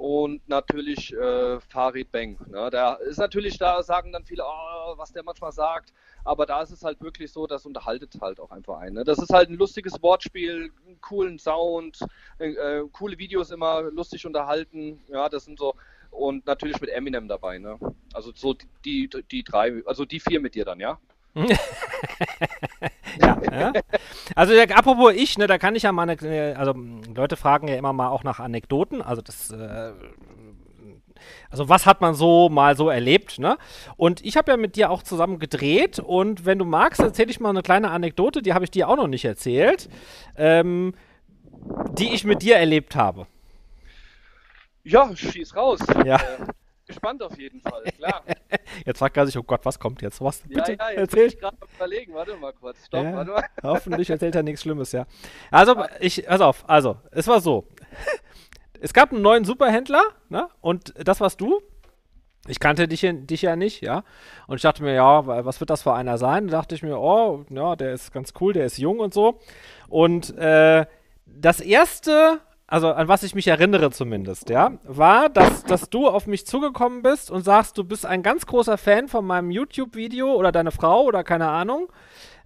[0.00, 2.38] Und natürlich äh, Farid Bang.
[2.48, 2.70] Ne?
[2.70, 5.92] Da ist natürlich, da sagen dann viele, oh, was der manchmal sagt,
[6.24, 8.94] aber da ist es halt wirklich so, das unterhaltet halt auch einfach ein.
[8.94, 9.04] Ne?
[9.04, 11.98] Das ist halt ein lustiges Wortspiel, einen coolen Sound,
[12.38, 15.02] äh, äh, coole Videos immer lustig unterhalten.
[15.08, 15.74] Ja, das sind so.
[16.10, 17.58] Und natürlich mit Eminem dabei.
[17.58, 17.78] Ne?
[18.14, 20.98] Also so die, die, die drei, also die vier mit dir dann, ja?
[23.20, 23.72] Ja, ja.
[24.34, 26.74] Also ja, apropos ich, ne, da kann ich ja mal, eine, äh, also
[27.14, 29.92] Leute fragen ja immer mal auch nach Anekdoten, also das, äh,
[31.50, 33.58] also was hat man so mal so erlebt, ne?
[33.96, 37.40] Und ich habe ja mit dir auch zusammen gedreht und wenn du magst, erzähle ich
[37.40, 39.88] mal eine kleine Anekdote, die habe ich dir auch noch nicht erzählt,
[40.36, 40.94] ähm,
[41.98, 43.26] die ich mit dir erlebt habe.
[44.84, 45.80] Ja, schieß raus.
[46.04, 46.16] Ja.
[46.16, 46.46] Äh,
[46.90, 48.22] gespannt auf jeden Fall, klar.
[48.86, 50.20] Jetzt fragt er sich, oh Gott, was kommt jetzt?
[50.20, 50.42] Was?
[50.48, 51.26] Ja, Bitte, ja, jetzt bin erzähl.
[51.26, 52.14] ich gerade überlegen.
[52.14, 52.86] Warte mal kurz.
[52.86, 53.14] Stopp, Ja.
[53.14, 53.44] warte mal.
[53.62, 55.06] Hoffentlich erzählt er nichts Schlimmes, ja.
[55.50, 57.66] Also, ich, pass auf, also, es war so.
[58.82, 60.48] Es gab einen neuen Superhändler, ne?
[60.62, 61.60] Und das warst du.
[62.48, 64.04] Ich kannte dich, ja- dich ja nicht, ja.
[64.46, 66.48] Und ich dachte mir, ja, wa- was wird das für einer sein?
[66.48, 69.38] Da dachte ich mir, oh, ja, der ist ganz cool, der ist jung und so.
[69.90, 70.86] Und äh,
[71.26, 72.40] das erste,
[72.70, 77.02] also an was ich mich erinnere zumindest, ja, war, dass, dass du auf mich zugekommen
[77.02, 81.02] bist und sagst, du bist ein ganz großer Fan von meinem YouTube-Video oder deine Frau
[81.02, 81.92] oder keine Ahnung,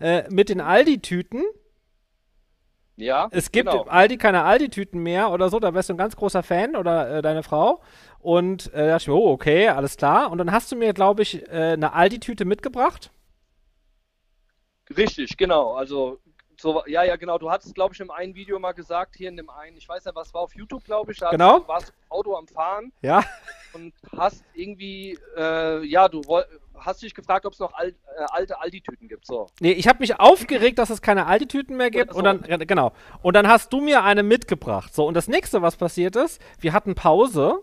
[0.00, 1.44] äh, mit den Aldi-Tüten.
[2.96, 3.84] Ja, Es gibt genau.
[3.84, 7.22] Aldi keine Aldi-Tüten mehr oder so, da wärst du ein ganz großer Fan oder äh,
[7.22, 7.82] deine Frau.
[8.18, 10.30] Und äh, da dachte ich oh, okay, alles klar.
[10.30, 13.10] Und dann hast du mir, glaube ich, äh, eine Aldi-Tüte mitgebracht.
[14.96, 15.74] Richtig, genau.
[15.74, 16.20] Also,
[16.64, 17.36] so, ja, ja, genau.
[17.36, 20.04] Du hattest, glaube ich, in einem Video mal gesagt, hier in dem einen, ich weiß
[20.04, 21.58] ja, was war auf YouTube, glaube ich, da Genau.
[21.58, 23.22] du, warst du im Auto am Fahren Ja,
[23.74, 26.22] und hast irgendwie, äh, ja, du
[26.78, 27.92] hast dich gefragt, ob es noch al, äh,
[28.30, 29.26] alte Aldi-Tüten gibt.
[29.26, 29.48] So.
[29.60, 32.14] nee, ich habe mich aufgeregt, dass es keine Aldi-Tüten mehr gibt.
[32.14, 32.92] Oder Und dann, genau.
[33.20, 34.94] Und dann hast du mir eine mitgebracht.
[34.94, 37.62] So, und das nächste, was passiert ist, wir hatten Pause.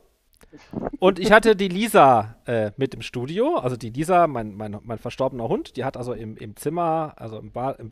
[0.99, 4.99] Und ich hatte die Lisa äh, mit im Studio, also die Lisa, mein, mein, mein
[4.99, 7.89] verstorbener Hund, die hat also im, im Zimmer, also im, ba im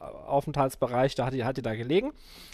[0.00, 2.12] Warteaufenthaltsbereich, da hat die, hat die da gelegen.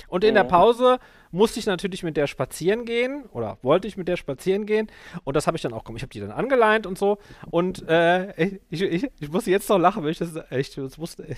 [0.08, 0.46] Und in der.
[0.46, 0.98] Pause
[1.32, 4.88] musste ich natürlich mit der spazieren gehen oder wollte ich mit der spazieren gehen.
[5.24, 5.98] Und das habe ich dann auch gemacht.
[5.98, 7.18] Ich habe die dann angeleint und so.
[7.50, 11.26] Und äh, ich, ich, ich muss jetzt noch lachen, weil ich das echt, das musste.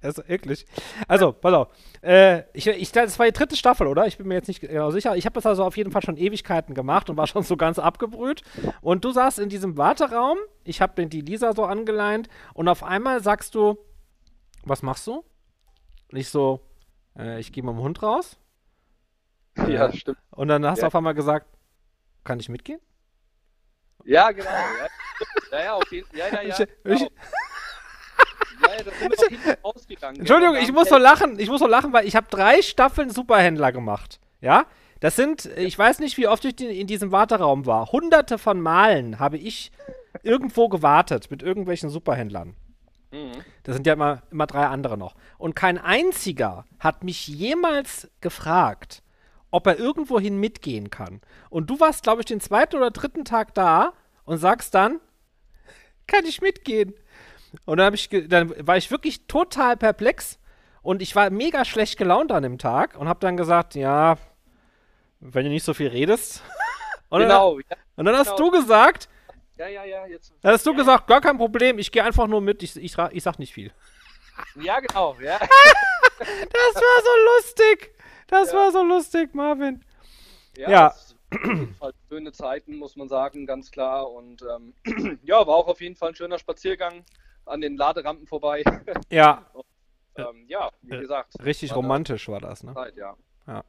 [0.00, 0.66] Das ist eklig.
[1.06, 1.68] Also, pass auf.
[2.02, 4.04] Äh, ich, ich, das war die dritte Staffel, oder?
[4.08, 5.16] Ich bin mir jetzt nicht genau sicher.
[5.16, 7.78] Ich habe das also auf jeden Fall schon Ewigkeiten gemacht und war schon so ganz
[7.78, 8.42] abgebrüht.
[8.80, 10.38] Und du saßt in diesem Warteraum.
[10.64, 12.28] Ich habe die Lisa so angeleint.
[12.52, 13.78] Und auf einmal sagst du,
[14.64, 15.24] was machst du?
[16.10, 16.60] Und ich so,
[17.18, 18.38] äh, ich gehe mit dem Hund raus.
[19.68, 20.18] Ja, stimmt.
[20.30, 20.86] Und dann hast du Ja.
[20.88, 21.46] auf einmal gesagt,
[22.24, 22.80] kann ich mitgehen?
[24.04, 24.48] Ja, genau.
[24.50, 26.18] Ja, ja, ja auf jeden Fall.
[26.18, 26.48] Ja, ja, ja.
[26.48, 26.94] Ich- genau.
[26.96, 27.00] ich-
[28.62, 30.20] ja, ja, das sind wir hinten rausgegangen.
[30.20, 31.38] Entschuldigung, ich muss so lachen.
[31.38, 34.20] Ich muss so lachen, weil ich habe drei Staffeln Superhändler gemacht.
[34.40, 34.66] Ja?
[35.00, 37.90] Das sind, ich weiß nicht, wie oft ich in diesem Warteraum war.
[37.92, 39.72] Hunderte von Malen habe ich
[40.22, 42.54] irgendwo gewartet mit irgendwelchen Superhändlern.
[43.12, 43.44] Mhm.
[43.62, 45.14] Das sind ja immer, immer drei andere noch.
[45.38, 49.02] Und kein einziger hat mich jemals gefragt,
[49.50, 51.20] ob er irgendwohin mitgehen kann.
[51.50, 53.92] Und du warst, glaube ich, den zweiten oder dritten Tag da
[54.24, 54.98] und sagst dann,
[56.06, 56.94] kann ich mitgehen?
[57.66, 60.38] Und dann, ich dann war ich wirklich total perplex
[60.80, 64.16] und ich war mega schlecht gelaunt an dem Tag und habe dann gesagt, ja,
[65.20, 66.42] wenn du nicht so viel redest.
[67.08, 67.58] Und Genau.
[67.58, 68.50] Ja, Dann, und dann hast genau.
[68.50, 69.10] du gesagt,
[69.58, 70.06] ja, ja, ja.
[70.06, 70.32] Jetzt.
[70.42, 73.22] hast du ja, gesagt, gar kein Problem, ich gehe einfach nur mit, ich, ich, ich
[73.22, 73.72] sag nicht viel.
[74.60, 75.14] Ja, genau.
[75.20, 75.38] Ja.
[76.18, 77.94] Das war so lustig.
[78.28, 78.58] Das Ja.
[78.58, 79.84] war so lustig, Marvin.
[80.56, 80.88] Ja, Ja.
[80.88, 84.10] das ist auf jeden Fall schöne Zeiten, muss man sagen, ganz klar.
[84.10, 84.74] Und ähm,
[85.22, 87.04] ja, war auch auf jeden Fall ein schöner Spaziergang
[87.44, 88.62] an den Laderampen vorbei.
[89.10, 89.44] Ja,
[90.16, 91.34] ähm, ja, wie Äh, gesagt.
[91.44, 92.72] richtig war romantisch war das, ne?
[92.74, 93.16] Zeit, ja.
[93.46, 93.64] Ja.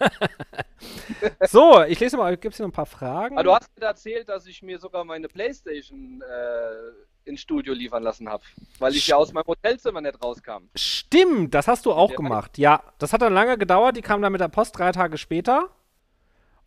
[1.46, 3.36] so, ich lese mal, gibt es hier noch ein paar Fragen?
[3.36, 8.02] Aber du hast mir erzählt, dass ich mir sogar meine Playstation äh, ins Studio liefern
[8.02, 8.42] lassen habe,
[8.78, 10.64] weil ich ja aus meinem Hotelzimmer nicht rauskam.
[10.74, 12.16] Stimmt, das hast du auch Ja.
[12.16, 12.58] gemacht.
[12.58, 15.68] Ja, das hat dann lange gedauert, die kam dann mit der Post drei Tage später.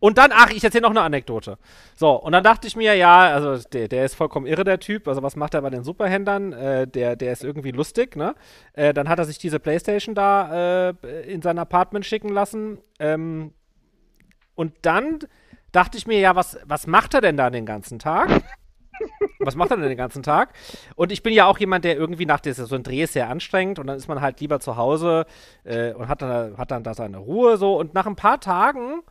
[0.04, 1.58] Und dann, ach, ich erzähle noch eine Anekdote.
[1.96, 5.08] So, und dann dachte ich mir, ja, also der, der ist vollkommen irre, der Typ.
[5.08, 6.52] Also, was macht er bei den Superhändlern?
[6.52, 8.36] Äh, der, der ist irgendwie lustig, ne?
[8.74, 12.80] Äh, dann hat er sich diese Playstation da äh, in sein Apartment schicken lassen.
[13.00, 13.54] Ähm,
[14.56, 15.20] und dann
[15.72, 18.30] dachte ich mir, ja, was, was macht er denn da den ganzen Tag?
[19.40, 20.54] Was macht er denn den ganzen Tag?
[20.96, 23.80] Und ich bin ja auch jemand, der irgendwie nach dieser, so Dreh ist sehr anstrengend
[23.80, 25.26] und dann ist man halt lieber zu Hause
[25.64, 27.80] äh, und hat dann, hat dann da seine Ruhe so.
[27.80, 29.02] Und nach ein paar Tagen,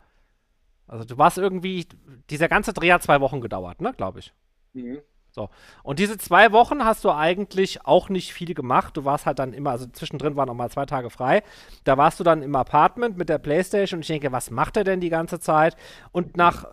[0.93, 1.87] also du warst irgendwie,
[2.29, 4.31] dieser ganze Dreh hat zwei Wochen gedauert, ne, glaube ich.
[4.73, 4.99] Mhm.
[5.31, 5.49] So.
[5.81, 8.95] Und diese zwei Wochen hast du eigentlich auch nicht viel gemacht.
[8.95, 11.41] Du warst halt dann immer, also zwischendrin waren noch mal zwei Tage frei.
[11.83, 14.83] Da warst du dann im Apartment mit der Playstation und ich denke, was macht er
[14.83, 15.75] denn die ganze Zeit?
[16.11, 16.67] Und nach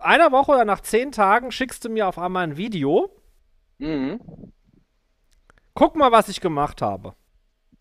[0.00, 3.14] einer Woche oder nach zehn Tagen schickst du mir auf einmal ein Video.
[3.76, 4.18] Mhm.
[5.74, 7.14] Guck mal, was ich gemacht habe.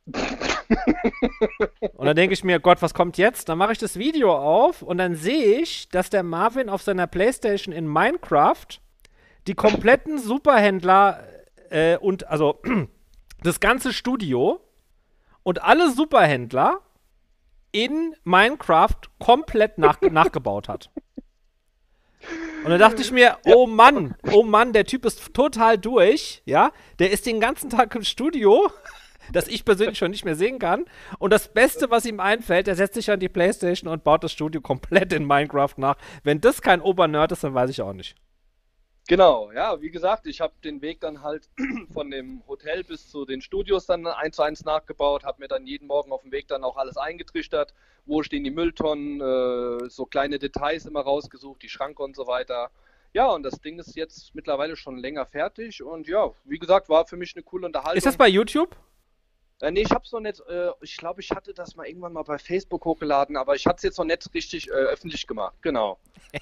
[1.97, 3.49] und dann denke ich mir, Gott, was kommt jetzt?
[3.49, 7.07] Dann mache ich das Video auf und dann sehe ich, dass der Marvin auf seiner
[7.07, 8.67] Playstation in Minecraft
[9.47, 11.23] die kompletten Superhändler
[11.69, 12.61] äh, und also
[13.43, 14.61] das ganze Studio
[15.43, 16.81] und alle Superhändler
[17.71, 20.89] in Minecraft komplett nach, nachgebaut hat.
[22.63, 26.71] Und dann dachte ich mir, oh Mann, oh Mann, der Typ ist total durch, ja.
[26.99, 28.69] Der ist den ganzen Tag im Studio,
[29.31, 30.85] das ich persönlich schon nicht mehr sehen kann.
[31.19, 34.31] Und das Beste, was ihm einfällt, er setzt sich an die Playstation und baut das
[34.31, 35.97] Studio komplett in Minecraft nach.
[36.23, 38.15] Wenn das kein Obernerd ist, dann weiß ich auch nicht.
[39.07, 41.49] Genau, ja, wie gesagt, ich habe den Weg dann halt
[41.91, 45.65] von dem Hotel bis zu den Studios dann eins zu eins nachgebaut, habe mir dann
[45.65, 47.73] jeden Morgen auf dem Weg dann auch alles eingetrichtert,
[48.05, 52.69] wo stehen die Mülltonnen, äh, so kleine Details immer rausgesucht, die Schranke und so weiter.
[53.13, 57.05] Ja, und das Ding ist jetzt mittlerweile schon länger fertig und ja, wie gesagt, war
[57.05, 57.97] für mich eine coole Unterhaltung.
[57.97, 58.77] Ist das bei YouTube?
[59.61, 62.23] Äh, nee, ich hab's noch nicht, äh, ich glaube, ich hatte das mal irgendwann mal
[62.23, 65.99] bei Facebook hochgeladen, aber ich hatte es jetzt noch nicht richtig äh, öffentlich gemacht, genau.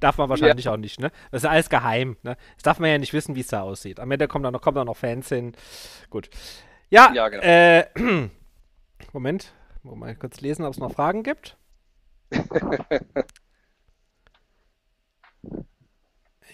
[0.00, 0.72] darf man wahrscheinlich ja.
[0.72, 1.12] auch nicht, ne?
[1.30, 2.36] Das ist alles geheim, ne?
[2.56, 4.00] Das darf man ja nicht wissen, wie es da aussieht.
[4.00, 5.54] Am Ende kommen da noch, kommen da noch Fans hin.
[6.10, 6.28] Gut.
[6.90, 7.44] Ja, ja genau.
[7.44, 7.86] äh,
[9.12, 9.52] Moment,
[9.84, 11.56] mal kurz lesen, ob es noch Fragen gibt.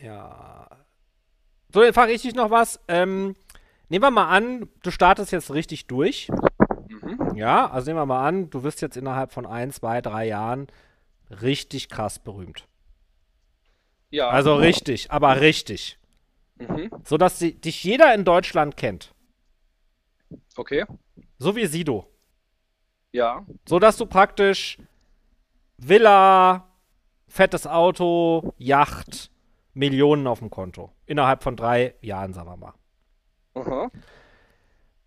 [0.03, 0.69] ja.
[1.73, 2.81] So, jetzt frage ich dich noch was.
[2.89, 3.35] Ähm,
[3.91, 6.31] Nehmen wir mal an, du startest jetzt richtig durch.
[6.89, 7.35] Mhm.
[7.35, 10.69] Ja, also nehmen wir mal an, du wirst jetzt innerhalb von ein, zwei, drei Jahren
[11.29, 12.69] richtig krass berühmt.
[14.11, 14.29] Ja.
[14.29, 15.99] Also richtig, aber richtig.
[16.59, 16.91] Mhm.
[17.05, 19.13] So dass dich jeder in Deutschland kennt.
[20.55, 20.85] Okay.
[21.39, 22.07] So wie Sido.
[23.11, 23.45] Ja.
[23.69, 24.79] So dass du praktisch
[25.79, 26.69] Villa,
[27.27, 29.33] fettes Auto, Yacht,
[29.75, 30.93] Millionen auf dem Konto.
[31.07, 32.75] Innerhalb von drei Jahren, sagen wir mal.
[33.61, 33.91] Aha.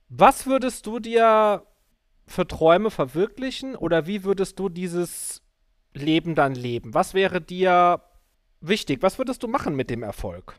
[0.09, 1.65] Was würdest du dir
[2.27, 5.41] für Träume verwirklichen oder wie würdest du dieses
[5.93, 6.93] Leben dann leben?
[6.93, 8.01] Was wäre dir
[8.61, 9.01] wichtig?
[9.01, 10.55] Was würdest du machen mit dem Erfolg?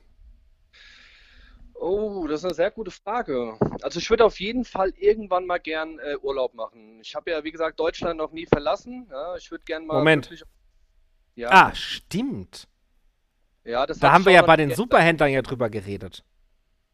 [1.74, 3.58] Oh, das ist eine sehr gute Frage.
[3.82, 7.00] Also ich würde auf jeden Fall irgendwann mal gern äh, Urlaub machen.
[7.02, 9.06] Ich habe ja, wie gesagt, Deutschland noch nie verlassen.
[9.10, 9.98] Ja, ich würde gern mal.
[9.98, 10.30] Moment.
[10.30, 10.44] Wirklich...
[11.34, 11.50] Ja.
[11.50, 12.68] Ah, stimmt.
[13.64, 16.24] Ja, das da haben wir ja bei den Superhändlern ja drüber geredet.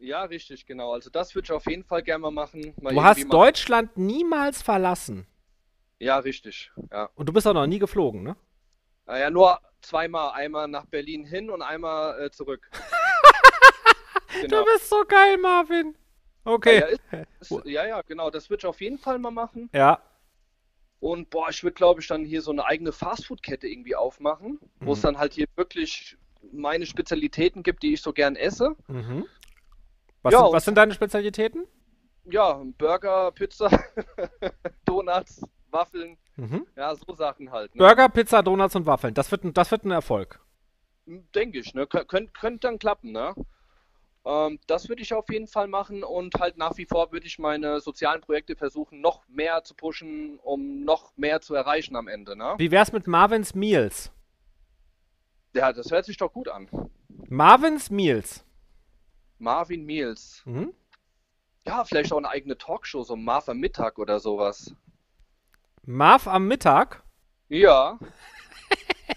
[0.01, 0.93] Ja, richtig, genau.
[0.93, 2.75] Also das würde ich auf jeden Fall gerne mal machen.
[2.81, 5.27] Mal du hast Deutschland niemals verlassen.
[5.99, 6.73] Ja, richtig.
[6.91, 7.11] Ja.
[7.15, 8.37] Und du bist auch noch nie geflogen, ne?
[9.07, 10.33] Naja, nur zweimal.
[10.33, 12.71] Einmal nach Berlin hin und einmal äh, zurück.
[14.41, 14.65] genau.
[14.65, 15.95] Du bist so geil, Marvin.
[16.45, 16.81] Okay.
[16.81, 18.31] Ja, ja, ist, ist, ja, ja, genau.
[18.31, 19.69] Das würde ich auf jeden Fall mal machen.
[19.75, 20.03] Ja.
[21.01, 24.87] Und boah, ich würde, glaube ich, dann hier so eine eigene Fastfood-Kette irgendwie aufmachen, mhm.
[24.87, 26.17] wo es dann halt hier wirklich
[26.53, 28.75] meine Spezialitäten gibt, die ich so gern esse.
[28.89, 29.27] Mhm.
[30.23, 31.67] Was, ja, sind, was sind deine Spezialitäten?
[32.25, 33.71] Ja, Burger, Pizza,
[34.85, 36.19] Donuts, Waffeln.
[36.37, 36.67] Mhm.
[36.77, 37.75] Ja, so Sachen halt.
[37.75, 37.79] Ne?
[37.79, 39.15] Burger, Pizza, Donuts und Waffeln.
[39.15, 40.41] Das wird, das wird ein Erfolg.
[41.07, 41.87] Denke ich, ne?
[41.87, 43.35] Kön könnte dann klappen, ne?
[44.25, 47.39] Ähm, das würde ich auf jeden Fall machen und halt nach wie vor würde ich
[47.39, 52.37] meine sozialen Projekte versuchen, noch mehr zu pushen, um noch mehr zu erreichen am Ende,
[52.37, 52.55] ne?
[52.59, 54.13] Wie wär's mit Marvin's Meals?
[55.55, 56.69] Ja, das hört sich doch gut an.
[57.29, 58.45] Marvin's Meals.
[59.41, 60.43] Marvin Meals.
[60.45, 60.73] Mhm.
[61.67, 64.75] Ja, vielleicht auch eine eigene Talkshow, so Marv am Mittag oder sowas.
[65.85, 67.03] Marv am Mittag?
[67.49, 67.99] Ja.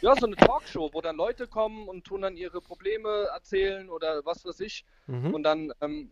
[0.01, 4.25] ja, so eine Talkshow, wo dann Leute kommen und tun dann ihre Probleme erzählen oder
[4.25, 4.85] was weiß ich.
[5.07, 5.33] Mhm.
[5.33, 6.11] Und dann, ähm,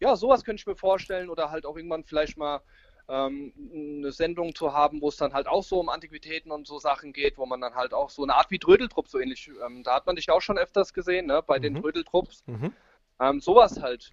[0.00, 2.60] ja, sowas könnte ich mir vorstellen oder halt auch irgendwann vielleicht mal
[3.08, 6.78] ähm, eine Sendung zu haben, wo es dann halt auch so um Antiquitäten und so
[6.78, 9.82] Sachen geht, wo man dann halt auch so eine Art wie Drödeltrupp so ähnlich, ähm,
[9.82, 11.62] da hat man dich auch schon öfters gesehen, ne, bei mhm.
[11.62, 12.44] den Drödeltrupps.
[12.46, 12.72] Mhm.
[13.20, 14.12] Ähm, sowas halt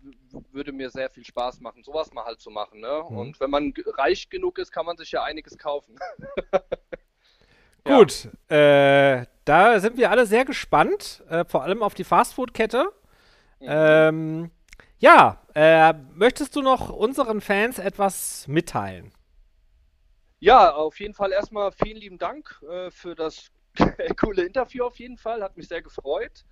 [0.52, 2.82] würde mir sehr viel Spaß machen, sowas mal halt zu machen.
[2.82, 3.04] Ne?
[3.10, 3.18] Mhm.
[3.18, 5.98] Und wenn man reich genug ist, kann man sich ja einiges kaufen.
[7.84, 12.92] Gut, äh, da sind wir alle sehr gespannt, äh, vor allem auf die Fastfood-Kette.
[13.60, 13.68] Mhm.
[13.68, 14.52] Ähm,
[15.00, 19.12] ja, äh, möchtest du noch unseren Fans etwas mitteilen?
[20.40, 23.52] Ja, auf jeden Fall erstmal vielen lieben Dank äh, für das
[24.20, 26.46] coole Interview auf jeden Fall, hat mich sehr gefreut.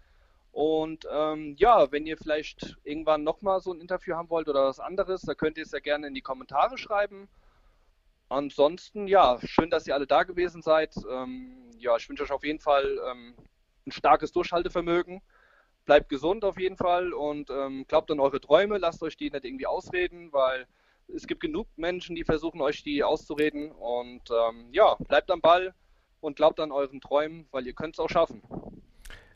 [0.52, 4.80] Und ähm, ja, wenn ihr vielleicht irgendwann nochmal so ein Interview haben wollt oder was
[4.80, 7.30] anderes, da könnt ihr es ja gerne in die Kommentare schreiben.
[8.30, 10.95] Ansonsten, ja, schön, dass ihr alle da gewesen seid.
[11.10, 13.36] Ähm, ja, ich wünsche euch auf jeden Fall ähm,
[13.88, 15.22] ein starkes Durchhaltevermögen.
[15.86, 18.78] Bleibt gesund auf jeden Fall und ähm, glaubt an eure Träume.
[18.78, 20.68] Lasst euch die nicht irgendwie ausreden, weil
[21.08, 23.72] es gibt genug Menschen, die versuchen, euch die auszureden.
[23.72, 25.74] Und ähm, ja, bleibt am Ball
[26.22, 28.43] und glaubt an euren Träumen, weil ihr könnt es auch schaffen.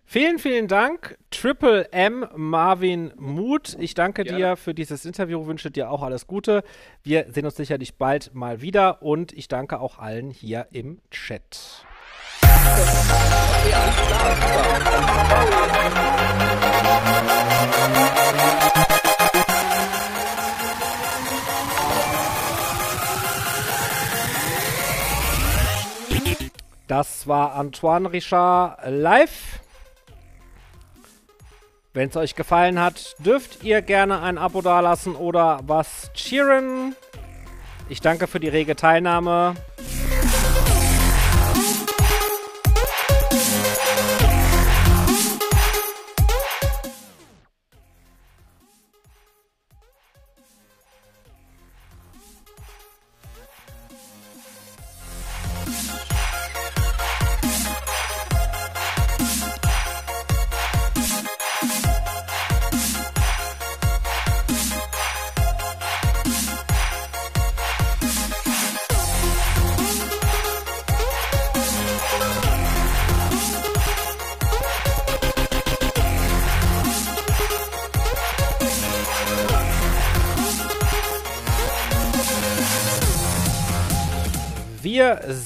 [0.06, 3.76] Vielen, vielen Dank, Triple M Marvin Muth.
[3.80, 4.38] Ich danke Gerne.
[4.38, 6.64] dir für dieses Interview, wünsche dir auch alles Gute.
[7.01, 11.86] Wir sehen uns sicherlich bald mal wieder und ich danke auch allen hier im Chat.
[26.88, 29.62] Das war Antoine Richard live.
[31.96, 36.96] Wenn es euch gefallen hat, dürft ihr gerne ein Abo dalassen oder was cheeren.
[37.88, 39.54] Ich danke für die rege Teilnahme.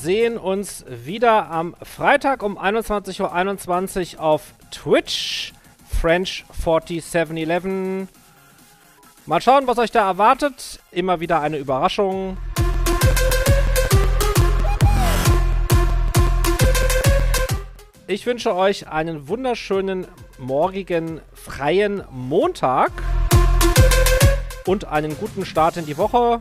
[0.07, 5.51] Sehen uns wieder am Freitag um 21.21 Uhr 21 auf Twitch.
[5.99, 8.07] French 4711.
[9.25, 10.79] Mal schauen, was euch da erwartet.
[10.91, 12.37] Immer wieder eine Überraschung.
[18.07, 22.93] Ich wünsche euch einen wunderschönen morgigen freien Montag
[24.65, 26.39] und einen guten Start in die Woche.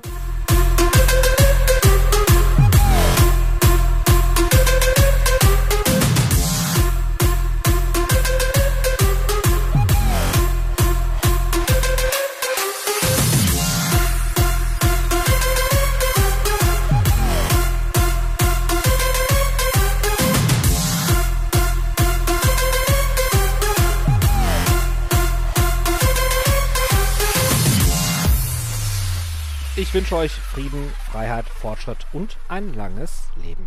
[29.96, 33.66] Wünsche euch Frieden, Freiheit, Fortschritt und ein langes Leben.